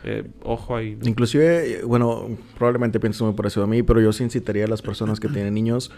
eh, 0.03 0.23
ojo 0.43 0.75
ahí. 0.75 0.99
Inclusive, 1.01 1.81
bueno, 1.83 2.29
probablemente 2.59 2.99
pienso 2.99 3.25
muy 3.25 3.33
parecido 3.33 3.63
a 3.63 3.67
mí, 3.67 3.81
pero 3.81 4.01
yo 4.01 4.13
sí 4.13 4.23
incitaría 4.23 4.65
a 4.65 4.67
las 4.67 4.83
personas 4.83 5.19
que 5.19 5.29
tienen 5.29 5.55
niños 5.55 5.91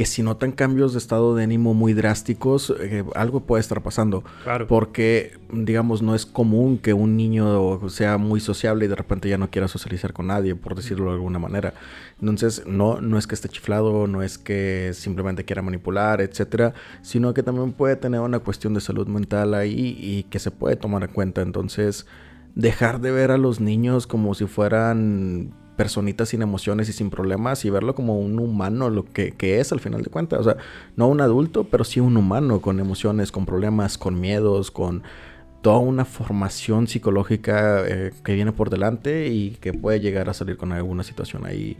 que 0.00 0.06
si 0.06 0.22
notan 0.22 0.52
cambios 0.52 0.94
de 0.94 0.98
estado 0.98 1.36
de 1.36 1.44
ánimo 1.44 1.74
muy 1.74 1.92
drásticos, 1.92 2.74
eh, 2.80 3.04
algo 3.14 3.40
puede 3.40 3.60
estar 3.60 3.82
pasando. 3.82 4.24
Claro. 4.44 4.66
Porque, 4.66 5.38
digamos, 5.52 6.00
no 6.00 6.14
es 6.14 6.24
común 6.24 6.78
que 6.78 6.94
un 6.94 7.18
niño 7.18 7.86
sea 7.90 8.16
muy 8.16 8.40
sociable 8.40 8.86
y 8.86 8.88
de 8.88 8.94
repente 8.94 9.28
ya 9.28 9.36
no 9.36 9.50
quiera 9.50 9.68
socializar 9.68 10.14
con 10.14 10.28
nadie, 10.28 10.54
por 10.54 10.74
decirlo 10.74 11.10
de 11.10 11.16
alguna 11.16 11.38
manera. 11.38 11.74
Entonces, 12.18 12.62
no, 12.66 13.02
no 13.02 13.18
es 13.18 13.26
que 13.26 13.34
esté 13.34 13.50
chiflado, 13.50 14.06
no 14.06 14.22
es 14.22 14.38
que 14.38 14.92
simplemente 14.94 15.44
quiera 15.44 15.60
manipular, 15.60 16.22
etcétera, 16.22 16.72
sino 17.02 17.34
que 17.34 17.42
también 17.42 17.72
puede 17.72 17.96
tener 17.96 18.20
una 18.20 18.38
cuestión 18.38 18.72
de 18.72 18.80
salud 18.80 19.06
mental 19.06 19.52
ahí 19.52 19.98
y 20.00 20.22
que 20.30 20.38
se 20.38 20.50
puede 20.50 20.76
tomar 20.76 21.02
en 21.02 21.10
cuenta. 21.10 21.42
Entonces, 21.42 22.06
dejar 22.54 23.02
de 23.02 23.10
ver 23.10 23.32
a 23.32 23.36
los 23.36 23.60
niños 23.60 24.06
como 24.06 24.32
si 24.32 24.46
fueran 24.46 25.52
personitas 25.80 26.28
sin 26.28 26.42
emociones 26.42 26.90
y 26.90 26.92
sin 26.92 27.08
problemas 27.08 27.64
y 27.64 27.70
verlo 27.70 27.94
como 27.94 28.20
un 28.20 28.38
humano, 28.38 28.90
lo 28.90 29.06
que, 29.06 29.32
es 29.40 29.72
al 29.72 29.80
final 29.80 30.02
de 30.02 30.10
cuentas. 30.10 30.40
O 30.40 30.44
sea, 30.44 30.58
no 30.94 31.08
un 31.08 31.22
adulto, 31.22 31.64
pero 31.64 31.84
sí 31.84 32.00
un 32.00 32.18
humano 32.18 32.60
con 32.60 32.80
emociones, 32.80 33.32
con 33.32 33.46
problemas, 33.46 33.96
con 33.96 34.20
miedos, 34.20 34.70
con 34.70 35.02
toda 35.62 35.78
una 35.78 36.04
formación 36.04 36.86
psicológica 36.86 37.82
eh, 37.88 38.12
que 38.22 38.34
viene 38.34 38.52
por 38.52 38.68
delante 38.68 39.28
y 39.28 39.52
que 39.52 39.72
puede 39.72 40.00
llegar 40.00 40.28
a 40.28 40.34
salir 40.34 40.58
con 40.58 40.72
alguna 40.72 41.02
situación 41.02 41.46
ahí 41.46 41.78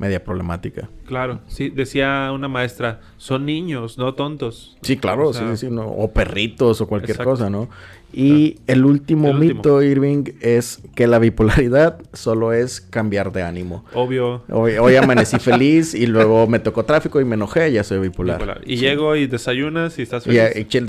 media 0.00 0.24
problemática. 0.24 0.88
Claro, 1.06 1.40
sí, 1.46 1.68
decía 1.68 2.30
una 2.32 2.48
maestra, 2.48 3.00
son 3.18 3.44
niños, 3.44 3.98
no 3.98 4.14
tontos. 4.14 4.78
Sí, 4.80 4.96
claro, 4.96 5.34
sí, 5.34 5.44
sí, 5.56 5.70
no, 5.70 5.86
o 5.86 6.10
perritos 6.10 6.80
o 6.80 6.88
cualquier 6.88 7.18
cosa, 7.18 7.50
¿no? 7.50 7.68
Y 8.12 8.58
el, 8.66 8.84
último 8.84 9.32
mito, 9.32 9.82
Irving, 9.82 10.24
es 10.40 10.80
que 10.96 11.06
la 11.06 11.20
bipolaridad 11.20 12.00
solo 12.12 12.52
es 12.52 12.80
cambiar 12.80 13.30
de 13.30 13.42
ánimo. 13.42 13.84
Obvio. 13.94 14.42
Hoy, 14.50 14.96
amanecí 14.96 15.38
feliz 15.40 15.94
y 15.94 16.06
luego 16.06 16.48
me 16.48 16.58
tocó 16.58 16.84
tráfico 16.84 17.20
y 17.20 17.24
me 17.24 17.36
enojé, 17.36 17.70
ya 17.70 17.84
soy 17.84 18.00
bipolar. 18.00 18.62
Y 18.66 18.76
llego 18.76 19.14
y 19.14 19.28
desayunas 19.28 19.96
y 20.00 20.02
estás 20.02 20.24
feliz. 20.24 20.40
Y, 20.56 20.82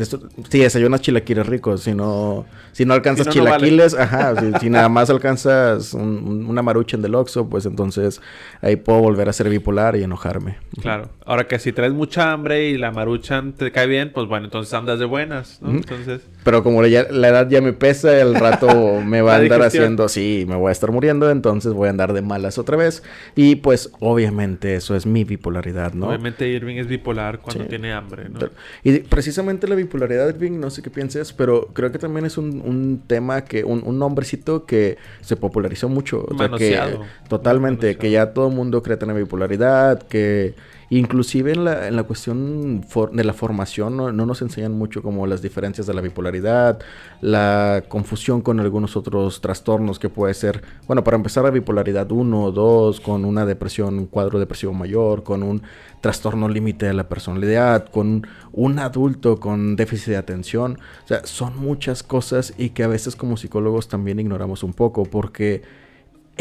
sí, 0.50 0.60
desayunas 0.60 1.02
chilaquiles 1.02 1.45
ricos. 1.45 1.82
Si 1.82 1.93
no, 1.93 2.45
si 2.71 2.86
no 2.86 2.95
alcanzas 2.95 3.30
chilaquiles, 3.30 3.93
ajá. 3.93 4.34
si, 4.60 4.69
nada 4.71 4.89
más 4.89 5.12
alcanzas 5.12 5.93
una 5.93 6.63
marucha 6.63 6.95
en 6.95 7.04
del 7.04 7.13
Oxxo, 7.13 7.47
pues 7.47 7.67
entonces 7.67 8.19
ahí 8.62 8.78
puedo 8.78 9.01
volver 9.02 9.30
a 9.30 9.34
ser 9.34 9.50
bipolar 9.50 9.96
y 9.96 10.04
enojarme. 10.04 10.58
Claro. 10.80 11.10
Ahora 11.26 11.48
que 11.48 11.60
si 11.60 11.72
traes 11.74 11.92
mucha 11.92 12.32
hambre 12.32 12.70
y 12.70 12.78
la 12.78 12.92
maruchan 12.92 13.54
te 13.54 13.72
cae 13.72 13.88
bien, 13.88 14.12
pues 14.14 14.28
bueno, 14.28 14.46
entonces 14.46 14.74
andas 14.74 15.00
de 15.00 15.06
buenas, 15.06 15.60
¿no? 15.62 15.72
Entonces... 15.72 16.22
Pero 16.44 16.64
como 16.64 16.86
ya 16.86 17.08
la 17.12 17.28
edad 17.28 17.50
ya 17.50 17.62
me 17.62 17.74
pesa, 17.74 18.20
el 18.20 18.36
rato 18.36 19.02
me 19.06 19.22
va 19.22 19.36
a 19.36 19.38
andar 19.38 19.62
haciendo, 19.62 20.08
sí, 20.08 20.46
me 20.48 20.56
voy 20.56 20.70
a 20.70 20.72
estar 20.72 20.92
muriendo, 20.92 21.30
entonces 21.30 21.74
voy 21.74 21.88
a 21.88 21.90
andar 21.92 22.14
de 22.14 22.22
malas 22.22 22.58
otra 22.58 22.78
vez. 22.78 23.04
Y 23.36 23.56
pues 23.56 23.92
obviamente 24.00 24.76
eso 24.76 24.96
es 24.96 25.06
mi 25.06 25.24
bipolaridad, 25.24 25.94
¿no? 25.94 26.08
Obviamente 26.08 26.48
Irving 26.48 26.78
es 26.78 26.88
bipolar 26.88 27.40
cuando 27.40 27.66
tiene 27.66 27.92
hambre, 27.92 28.30
¿no? 28.30 28.40
Y 28.84 29.00
precisamente 29.00 29.68
la 29.68 29.76
bipolaridad, 29.76 30.30
Irving, 30.30 30.60
no 30.60 30.70
sé 30.70 30.82
qué 30.82 30.90
pienses, 30.90 31.34
pero 31.34 31.68
creo 31.74 31.92
que 31.92 32.00
también 32.00 32.26
es 32.26 32.38
un, 32.38 32.62
un 32.62 33.04
tema 33.06 33.44
que, 33.44 33.64
un, 33.64 33.84
un, 33.86 34.00
nombrecito 34.00 34.66
que 34.66 34.98
se 35.22 35.36
popularizó 35.36 35.90
mucho. 35.90 36.22
O 36.22 36.58
que, 36.58 36.80
totalmente, 37.28 37.98
que 37.98 38.10
ya 38.10 38.34
todo 38.34 38.48
el 38.48 38.56
mundo 38.56 38.82
cree 38.82 38.98
tener 38.98 39.16
bipolaridad, 39.16 40.02
que 40.04 40.56
Inclusive 40.93 41.54
en 41.54 41.63
la, 41.63 41.88
en 41.88 41.95
la 41.95 42.04
cuestión 42.04 42.82
de 43.13 43.23
la 43.23 43.32
formación 43.32 43.95
no, 43.95 44.12
nos 44.12 44.41
enseñan 44.41 44.73
mucho 44.73 45.01
como 45.01 45.25
las 45.25 45.41
diferencias 45.41 45.88
de 45.88 45.93
la 45.93 46.01
bipolaridad, 46.01 46.80
la 47.21 47.86
confusión 47.88 48.41
con 48.41 48.60
algunos 48.60 48.97
otros 48.97 49.39
trastornos 49.39 49.99
que 49.99 50.10
puede 50.10 50.34
ser, 50.34 50.62
bueno, 50.88 51.01
para 51.01 51.15
empezar 51.15 51.45
la 51.45 51.49
bipolaridad 51.49 52.12
1 52.12 52.43
o 52.43 52.51
2, 52.51 52.99
con 52.99 53.23
una 53.23 53.45
depresión, 53.45 53.99
un 53.99 54.06
cuadro 54.08 54.38
depresivo 54.38 54.73
mayor, 54.73 55.23
con 55.23 55.43
un 55.43 55.62
trastorno 56.01 56.49
límite 56.49 56.88
de 56.88 56.93
la 56.93 57.08
personalidad, 57.08 57.88
con 57.88 58.27
un 58.51 58.77
adulto 58.77 59.39
con 59.39 59.77
déficit 59.77 60.10
de 60.10 60.17
atención. 60.17 60.77
O 61.06 61.08
sea, 61.08 61.25
son 61.25 61.58
muchas 61.58 62.04
cosas 62.04 62.54
y 62.58 62.71
que 62.71 62.84
a 62.84 62.88
veces 62.88 63.15
como 63.15 63.38
psicólogos 63.38 63.88
también 63.88 64.19
ignoramos 64.19 64.62
un 64.62 64.73
poco 64.73 65.06
porque 65.06 65.62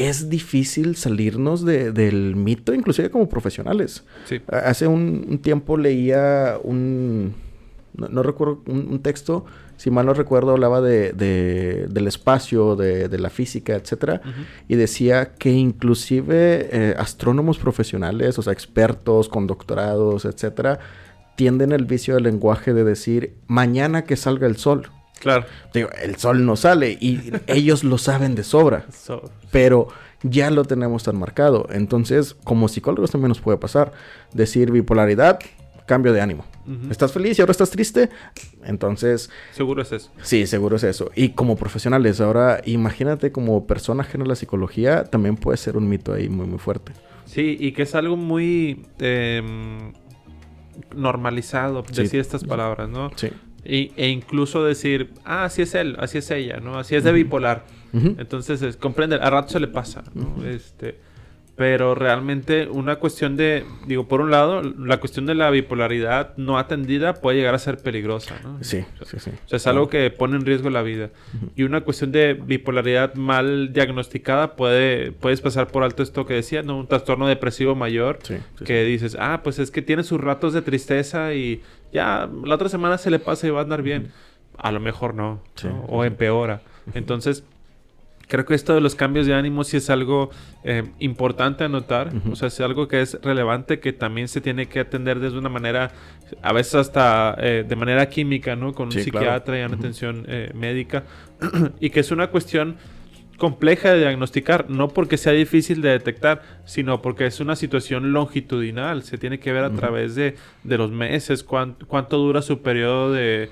es 0.09 0.31
difícil 0.31 0.97
salirnos 0.97 1.65
del 1.65 2.35
mito, 2.35 2.73
inclusive 2.73 3.11
como 3.11 3.29
profesionales. 3.29 4.05
Hace 4.49 4.87
un, 4.87 5.39
tiempo 5.43 5.77
leía 5.77 6.59
un, 6.63 7.35
no, 7.95 8.23
recuerdo, 8.23 8.63
un, 8.67 9.01
texto, 9.03 9.45
si 9.77 9.91
mal 9.91 10.07
no 10.07 10.15
recuerdo, 10.15 10.53
hablaba 10.53 10.81
de, 10.81 11.13
del 11.13 12.07
espacio, 12.07 12.77
de, 12.77 13.19
la 13.19 13.29
física, 13.29 13.75
etcétera, 13.75 14.23
y 14.69 14.77
decía 14.77 15.35
que 15.35 15.51
inclusive 15.51 16.69
eh, 16.73 16.95
astrónomos 16.99 17.59
profesionales, 17.59 18.39
o 18.39 18.43
sea, 18.43 18.55
expertos 18.55 19.29
con 19.29 19.47
doctorados, 19.47 20.25
etcétera, 20.25 20.79
tienden 21.37 21.73
el 21.73 21.85
vicio 21.85 22.15
del 22.15 22.25
lenguaje 22.25 22.73
de 22.73 22.85
decir 22.85 23.35
mañana 23.47 24.05
que 24.05 24.17
salga 24.17 24.47
el 24.47 24.57
sol. 24.57 24.91
Claro. 25.21 25.45
Digo, 25.73 25.91
el 26.03 26.17
sol 26.17 26.45
no 26.45 26.57
sale 26.57 26.97
y 27.01 27.33
ellos 27.47 27.85
lo 27.85 27.99
saben 27.99 28.35
de 28.35 28.43
sobra. 28.43 28.87
Pero 29.53 29.89
ya 30.23 30.51
lo 30.51 30.65
tenemos 30.65 31.05
tan 31.05 31.19
marcado. 31.19 31.69
Entonces, 31.71 32.35
como 32.43 32.69
psicólogos 32.69 33.11
también 33.11 33.29
nos 33.29 33.41
puede 33.41 33.59
pasar. 33.59 33.93
Decir 34.33 34.71
bipolaridad, 34.73 35.39
cambio 35.87 36.13
de 36.13 36.21
ánimo. 36.21 36.45
¿Estás 36.89 37.13
feliz 37.13 37.39
y 37.39 37.43
ahora 37.43 37.53
estás 37.53 37.71
triste? 37.71 38.11
Entonces... 38.65 39.29
Seguro 39.53 39.83
es 39.83 39.93
eso. 39.93 40.11
Sí, 40.23 40.47
seguro 40.47 40.77
es 40.77 40.85
eso. 40.85 41.11
Y 41.17 41.31
como 41.31 41.57
profesionales, 41.57 42.21
ahora 42.21 42.63
imagínate 42.65 43.33
como 43.33 43.67
persona 43.67 44.03
ajena 44.03 44.25
a 44.25 44.29
la 44.29 44.37
psicología, 44.37 45.05
también 45.05 45.37
puede 45.37 45.59
ser 45.59 45.77
un 45.77 45.89
mito 45.89 46.13
ahí 46.13 46.29
muy, 46.29 46.47
muy 46.47 46.59
fuerte. 46.59 46.93
Sí, 47.27 47.57
y 47.59 47.73
que 47.73 47.83
es 47.83 47.95
algo 47.95 48.17
muy 48.17 48.87
em, 48.99 49.93
normalizado 50.95 51.83
decir 51.83 52.21
estas 52.21 52.45
palabras, 52.45 52.89
¿no? 52.89 53.11
Sí 53.17 53.31
e 53.65 54.09
incluso 54.09 54.65
decir, 54.65 55.11
ah, 55.25 55.45
así 55.45 55.63
es 55.63 55.75
él, 55.75 55.97
así 55.99 56.19
es 56.19 56.31
ella, 56.31 56.61
¿no? 56.61 56.79
Así 56.79 56.95
es 56.95 57.05
de 57.05 57.13
bipolar. 57.13 57.65
Entonces, 57.93 58.63
es, 58.63 58.77
comprende, 58.77 59.17
a 59.17 59.31
rato 59.31 59.51
se 59.51 59.61
le 59.61 59.69
pasa, 59.69 60.05
¿no? 60.15 60.45
Este, 60.47 60.97
pero 61.61 61.95
realmente 61.95 62.69
una 62.69 62.97
cuestión 62.97 63.37
de, 63.37 63.67
digo, 63.87 64.09
por 64.09 64.23
un 64.23 64.31
lado, 64.31 64.63
la 64.63 64.99
cuestión 64.99 65.27
de 65.27 65.35
la 65.35 65.51
bipolaridad 65.51 66.35
no 66.39 66.57
atendida 66.57 67.13
puede 67.13 67.37
llegar 67.37 67.55
a 67.55 67.59
ser 67.59 67.77
peligrosa, 67.77 68.37
¿no? 68.43 68.65
Sí, 68.65 68.83
sí, 69.05 69.19
sí. 69.19 69.31
O 69.45 69.49
sea, 69.49 69.59
es 69.59 69.67
algo 69.67 69.91
que 69.91 70.11
pone 70.11 70.37
en 70.37 70.47
riesgo 70.47 70.71
la 70.71 70.81
vida. 70.81 71.11
Y 71.57 71.65
una 71.65 71.83
cuestión 71.83 72.13
de 72.13 72.33
bipolaridad 72.33 73.15
mal 73.15 73.75
diagnosticada 73.75 74.57
puede, 74.57 75.13
puedes 75.13 75.43
pasar 75.43 75.67
por 75.67 75.83
alto 75.83 76.03
esto 76.03 76.25
que 76.25 76.33
decía, 76.33 76.63
¿no? 76.63 76.79
Un 76.79 76.87
trastorno 76.87 77.29
depresivo 77.29 77.75
mayor 77.75 78.21
que 78.65 78.85
dices, 78.85 79.15
ah, 79.21 79.43
pues 79.45 79.59
es 79.59 79.71
que 79.71 79.83
tiene 79.83 80.03
sus 80.03 80.19
ratos 80.19 80.55
de 80.55 80.63
tristeza 80.63 81.35
y 81.35 81.61
ya 81.93 82.29
la 82.45 82.55
otra 82.55 82.69
semana 82.69 82.99
se 82.99 83.11
le 83.11 83.19
pasa 83.19 83.47
y 83.47 83.51
va 83.51 83.61
a 83.61 83.63
andar 83.63 83.83
bien. 83.83 84.13
A 84.57 84.73
lo 84.73 84.81
mejor 84.81 85.15
no, 85.15 85.41
o 85.89 86.05
empeora. 86.05 86.61
Entonces, 86.95 87.45
creo 88.31 88.47
que 88.47 88.55
esto 88.55 88.75
de 88.75 88.81
los 88.81 88.95
cambios 88.95 89.27
de 89.27 89.35
ánimo 89.35 89.65
sí 89.65 89.77
es 89.77 89.91
algo 89.91 90.31
eh, 90.65 90.85
importante 91.01 91.65
a 91.65 91.69
notar, 91.69 92.13
o 92.31 92.37
sea, 92.37 92.49
es 92.49 92.61
algo 92.61 92.87
que 92.87 93.03
es 93.03 93.19
relevante, 93.23 93.81
que 93.81 93.93
también 93.93 94.29
se 94.29 94.41
tiene 94.41 94.67
que 94.67 94.81
atender 94.81 95.19
desde 95.19 95.37
una 95.37 95.49
manera, 95.49 95.91
a 96.41 96.53
veces 96.53 96.77
hasta 96.77 97.35
eh, 97.39 97.65
de 97.69 97.77
manera 97.77 98.09
química, 98.09 98.55
¿no? 98.55 98.73
Con 98.73 98.87
un 98.87 98.93
psiquiatra 98.93 99.61
y 99.61 99.65
una 99.65 99.77
atención 99.77 100.25
eh, 100.29 100.53
médica, 100.55 101.03
y 101.81 101.91
que 101.91 102.01
es 102.01 102.13
una 102.13 102.29
cuestión 102.29 102.77
compleja 103.41 103.93
de 103.93 103.99
diagnosticar, 103.99 104.71
no 104.71 104.87
porque 104.89 105.17
sea 105.17 105.33
difícil 105.33 105.83
de 105.83 105.89
detectar, 105.89 106.43
sino 106.65 107.03
porque 107.03 107.27
es 107.27 107.41
una 107.41 107.57
situación 107.57 108.13
longitudinal. 108.13 109.03
Se 109.03 109.19
tiene 109.19 109.41
que 109.41 109.53
ver 109.53 109.65
a 109.65 109.73
través 109.73 110.15
de, 110.15 110.37
los 110.63 110.93
meses, 110.93 111.43
cuánto 111.43 112.19
dura 112.19 112.43
su 112.43 112.63
periodo 112.63 113.13
de, 113.13 113.49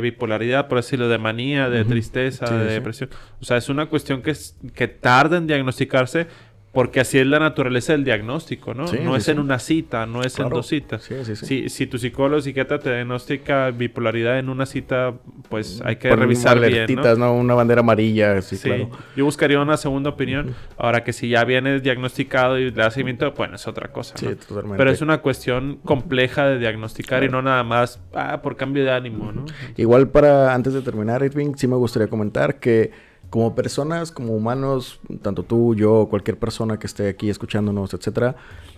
bipolaridad, 0.00 0.68
por 0.68 0.78
decirlo, 0.78 1.08
de 1.08 1.18
manía, 1.18 1.68
de 1.68 1.84
tristeza, 1.84 2.46
de 2.46 2.72
depresión. 2.72 3.10
O 3.40 3.44
sea, 3.44 3.58
es 3.58 3.68
una 3.68 3.86
cuestión 3.86 4.22
que, 4.22 4.32
que 4.74 4.88
tarda 4.88 5.36
en 5.36 5.46
diagnosticarse, 5.46 6.28
porque 6.72 7.00
así 7.00 7.18
es 7.18 7.26
la 7.26 7.38
naturaleza 7.38 7.92
del 7.92 8.02
diagnóstico, 8.02 8.72
¿no? 8.72 8.86
no 8.86 9.14
es 9.14 9.28
en 9.28 9.38
una 9.38 9.58
cita, 9.58 10.06
no 10.06 10.22
es 10.22 10.38
en 10.38 10.48
dos 10.48 10.68
citas. 10.68 11.06
Si, 11.34 11.68
si 11.68 11.86
tu 11.86 11.98
psicólogo 11.98 12.38
o 12.38 12.40
psiquiatra 12.40 12.78
te 12.78 12.88
diagnostica 12.88 13.70
bipolaridad 13.70 14.38
en 14.38 14.48
una 14.48 14.64
cita, 14.64 15.12
pues 15.50 15.82
hay 15.84 15.96
que 15.96 16.16
revisar 16.16 16.58
bien, 16.58 16.86
¿no? 17.18 17.34
Una 17.34 17.52
bandera 17.52 17.80
amarilla, 17.80 18.40
sí, 18.40 18.56
claro. 18.56 18.88
Yo 19.14 19.26
buscaría 19.26 19.60
una 19.60 19.76
segunda 19.76 20.10
opinión. 20.10 20.54
Ahora 20.78 21.04
que 21.04 21.12
si 21.12 21.28
ya 21.28 21.44
vienes 21.44 21.82
diagnosticado 21.82 22.58
y 22.58 22.64
le 22.64 22.70
das 22.70 22.94
seguimiento, 22.94 23.30
bueno, 23.32 23.56
es 23.56 23.66
otra 23.68 23.92
cosa, 23.92 24.14
¿no? 24.22 24.34
Totalmente. 24.34 24.78
Pero 24.78 24.90
es 24.90 25.02
una 25.02 25.18
cuestión 25.18 25.78
compleja 25.84 26.46
de 26.46 26.58
diagnosticar 26.58 27.22
y 27.22 27.28
no 27.28 27.42
nada 27.42 27.64
más 27.64 28.00
ah, 28.14 28.40
por 28.40 28.56
cambio 28.56 28.82
de 28.82 28.92
ánimo, 28.92 29.30
¿no? 29.30 29.44
Igual 29.76 30.08
para, 30.08 30.54
antes 30.54 30.72
de 30.72 30.80
terminar, 30.80 31.22
Irving, 31.22 31.52
sí 31.54 31.66
me 31.66 31.76
gustaría 31.76 32.08
comentar 32.08 32.58
que 32.58 33.11
como 33.32 33.54
personas, 33.54 34.12
como 34.12 34.34
humanos, 34.34 35.00
tanto 35.22 35.42
tú, 35.42 35.74
yo, 35.74 36.06
cualquier 36.10 36.38
persona 36.38 36.78
que 36.78 36.86
esté 36.86 37.08
aquí 37.08 37.30
escuchándonos, 37.30 37.94
etcétera, 37.94 38.36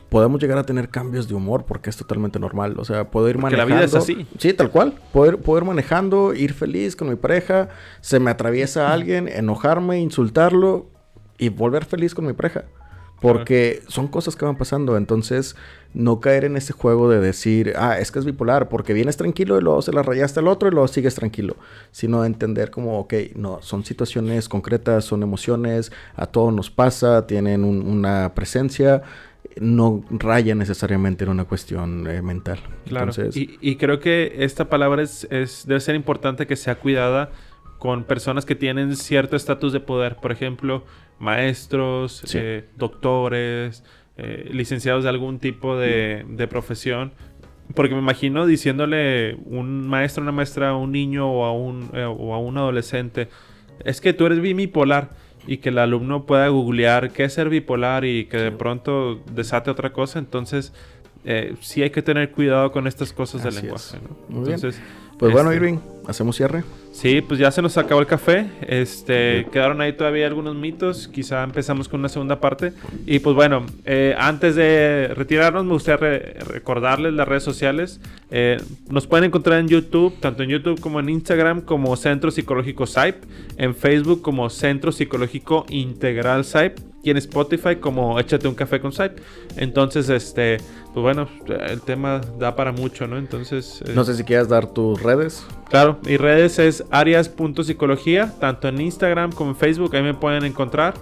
podemos 0.08 0.40
llegar 0.40 0.58
a 0.58 0.62
tener 0.62 0.90
cambios 0.90 1.26
de 1.26 1.34
humor 1.34 1.64
porque 1.66 1.90
es 1.90 1.96
totalmente 1.96 2.38
normal. 2.38 2.76
O 2.78 2.84
sea, 2.84 3.10
puedo 3.10 3.28
ir 3.28 3.36
manejando. 3.36 3.68
la 3.68 3.74
vida 3.74 3.84
es 3.84 3.96
así. 3.96 4.28
Sí, 4.38 4.52
tal 4.52 4.70
cual. 4.70 4.94
Poder, 5.12 5.38
poder 5.38 5.64
manejando, 5.64 6.34
ir 6.34 6.52
feliz 6.52 6.94
con 6.94 7.08
mi 7.08 7.16
pareja, 7.16 7.68
se 8.00 8.20
me 8.20 8.30
atraviesa 8.30 8.92
alguien, 8.92 9.26
enojarme, 9.26 9.98
insultarlo 9.98 10.86
y 11.36 11.48
volver 11.48 11.84
feliz 11.84 12.14
con 12.14 12.24
mi 12.24 12.32
pareja. 12.32 12.66
Porque 13.32 13.82
son 13.88 14.08
cosas 14.08 14.36
que 14.36 14.44
van 14.44 14.56
pasando. 14.56 14.96
Entonces, 14.96 15.56
no 15.94 16.20
caer 16.20 16.44
en 16.44 16.56
ese 16.56 16.72
juego 16.72 17.08
de 17.08 17.20
decir, 17.20 17.72
ah, 17.76 17.98
es 17.98 18.10
que 18.10 18.18
es 18.18 18.24
bipolar, 18.24 18.68
porque 18.68 18.92
vienes 18.92 19.16
tranquilo 19.16 19.58
y 19.58 19.62
luego 19.62 19.80
se 19.82 19.92
la 19.92 20.02
rayaste 20.02 20.40
al 20.40 20.48
otro 20.48 20.68
y 20.68 20.72
luego 20.72 20.88
sigues 20.88 21.14
tranquilo. 21.14 21.56
Sino 21.90 22.24
entender 22.24 22.70
como, 22.70 22.98
ok, 22.98 23.14
no, 23.34 23.62
son 23.62 23.84
situaciones 23.84 24.48
concretas, 24.48 25.04
son 25.04 25.22
emociones, 25.22 25.92
a 26.16 26.26
todos 26.26 26.52
nos 26.52 26.70
pasa, 26.70 27.26
tienen 27.26 27.64
una 27.64 28.34
presencia 28.34 29.02
no 29.60 30.04
raya 30.10 30.54
necesariamente 30.54 31.24
en 31.24 31.30
una 31.30 31.44
cuestión 31.44 32.06
eh, 32.06 32.22
mental. 32.22 32.58
Claro. 32.86 33.12
y, 33.32 33.76
creo 33.76 34.00
que 34.00 34.36
esta 34.38 34.68
palabra 34.68 35.02
es, 35.02 35.28
debe 35.66 35.80
ser 35.80 35.94
importante 35.94 36.46
que 36.46 36.56
sea 36.56 36.76
cuidada 36.76 37.30
con 37.78 38.04
personas 38.04 38.44
que 38.44 38.54
tienen 38.54 38.96
cierto 38.96 39.36
estatus 39.36 39.72
de 39.72 39.80
poder. 39.80 40.16
Por 40.16 40.32
ejemplo, 40.32 40.84
maestros, 41.18 42.22
eh, 42.34 42.64
doctores, 42.76 43.84
eh, 44.16 44.48
licenciados 44.52 45.04
de 45.04 45.10
algún 45.10 45.38
tipo 45.38 45.76
de, 45.76 46.46
profesión. 46.48 47.12
Porque 47.74 47.94
me 47.94 48.00
imagino 48.00 48.46
diciéndole 48.46 49.36
un 49.46 49.88
maestro, 49.88 50.22
una 50.22 50.32
maestra 50.32 50.70
a 50.70 50.76
un 50.76 50.92
niño 50.92 51.30
o 51.30 51.44
a 51.44 51.52
un, 51.52 51.90
eh, 51.94 52.04
o 52.04 52.34
a 52.34 52.38
un 52.38 52.58
adolescente, 52.58 53.28
es 53.84 54.00
que 54.00 54.12
tú 54.12 54.26
eres 54.26 54.40
bipolar 54.40 55.10
y 55.46 55.58
que 55.58 55.70
el 55.70 55.78
alumno 55.78 56.26
pueda 56.26 56.48
googlear 56.48 57.10
qué 57.10 57.24
es 57.24 57.32
ser 57.32 57.48
bipolar 57.48 58.04
y 58.04 58.26
que 58.26 58.36
de 58.36 58.52
pronto 58.52 59.22
desate 59.32 59.70
otra 59.70 59.92
cosa, 59.92 60.18
entonces 60.18 60.72
sí 61.60 61.82
hay 61.82 61.88
que 61.88 62.02
tener 62.02 62.32
cuidado 62.32 62.70
con 62.70 62.86
estas 62.86 63.14
cosas 63.14 63.42
del 63.42 63.54
lenguaje. 63.54 63.96
Entonces, 64.28 64.78
pues 65.18 65.32
bueno, 65.32 65.50
este, 65.52 65.64
Irving, 65.64 65.78
¿hacemos 66.06 66.36
cierre? 66.36 66.64
Sí, 66.92 67.20
pues 67.20 67.40
ya 67.40 67.50
se 67.50 67.60
nos 67.60 67.76
acabó 67.76 68.00
el 68.00 68.06
café. 68.06 68.46
Este, 68.62 69.46
quedaron 69.50 69.80
ahí 69.80 69.94
todavía 69.94 70.28
algunos 70.28 70.54
mitos. 70.54 71.08
Quizá 71.08 71.42
empezamos 71.42 71.88
con 71.88 72.00
una 72.00 72.08
segunda 72.08 72.40
parte. 72.40 72.72
Y 73.04 73.18
pues 73.18 73.34
bueno, 73.34 73.66
eh, 73.84 74.14
antes 74.16 74.54
de 74.54 75.12
retirarnos, 75.14 75.64
me 75.64 75.72
gustaría 75.72 76.20
recordarles 76.46 77.12
las 77.12 77.26
redes 77.26 77.42
sociales. 77.42 78.00
Eh, 78.30 78.58
nos 78.88 79.08
pueden 79.08 79.24
encontrar 79.24 79.58
en 79.58 79.66
YouTube, 79.66 80.14
tanto 80.20 80.44
en 80.44 80.50
YouTube 80.50 80.80
como 80.80 81.00
en 81.00 81.08
Instagram, 81.08 81.62
como 81.62 81.96
Centro 81.96 82.30
Psicológico 82.30 82.86
SAIP. 82.86 83.16
En 83.56 83.74
Facebook 83.74 84.22
como 84.22 84.48
Centro 84.48 84.92
Psicológico 84.92 85.66
Integral 85.70 86.44
SAIP. 86.44 86.93
Y 87.04 87.10
en 87.10 87.18
Spotify 87.18 87.76
como 87.76 88.18
Échate 88.18 88.48
un 88.48 88.54
café 88.54 88.80
con 88.80 88.90
SAIP. 88.90 89.18
Entonces, 89.56 90.08
este, 90.08 90.56
pues 90.94 91.02
bueno, 91.02 91.28
el 91.46 91.82
tema 91.82 92.22
da 92.38 92.56
para 92.56 92.72
mucho, 92.72 93.06
¿no? 93.06 93.18
Entonces... 93.18 93.84
no 93.94 94.02
eh, 94.02 94.04
sé 94.06 94.14
si 94.14 94.24
quieras 94.24 94.48
dar 94.48 94.66
tus 94.66 95.02
redes. 95.02 95.46
Claro, 95.68 95.98
mis 96.04 96.18
redes 96.18 96.58
es 96.58 96.82
arias.psicología, 96.90 98.32
tanto 98.40 98.68
en 98.68 98.80
Instagram 98.80 99.32
como 99.32 99.50
en 99.50 99.56
Facebook, 99.56 99.94
ahí 99.94 100.02
me 100.02 100.14
pueden 100.14 100.44
encontrar. 100.44 100.94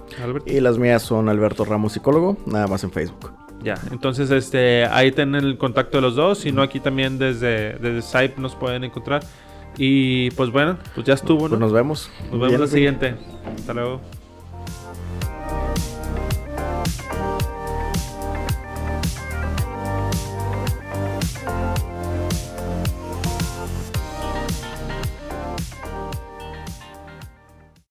Y 0.45 0.59
las 0.59 0.77
mías 0.77 1.03
son 1.03 1.29
Alberto 1.29 1.63
Ramos 1.63 1.93
Psicólogo, 1.93 2.37
nada 2.45 2.67
más 2.67 2.83
en 2.83 2.91
Facebook. 2.91 3.31
Ya, 3.63 3.75
entonces 3.91 4.29
este, 4.29 4.85
ahí 4.85 5.13
tienen 5.13 5.35
el 5.35 5.57
contacto 5.57 5.97
de 5.97 6.01
los 6.01 6.15
dos, 6.15 6.39
si 6.39 6.51
no 6.51 6.61
aquí 6.61 6.81
también 6.81 7.17
desde, 7.17 7.73
desde 7.75 8.01
Skype 8.01 8.41
nos 8.41 8.55
pueden 8.55 8.83
encontrar. 8.83 9.23
Y 9.77 10.31
pues 10.31 10.51
bueno, 10.51 10.77
pues 10.93 11.07
ya 11.07 11.13
estuvo, 11.13 11.43
¿no? 11.43 11.49
Pues 11.49 11.59
nos 11.61 11.71
vemos. 11.71 12.09
Nos 12.29 12.41
vemos 12.41 12.59
la 12.59 12.67
siguiente. 12.67 13.15
Hasta 13.55 13.73
luego. 13.73 14.01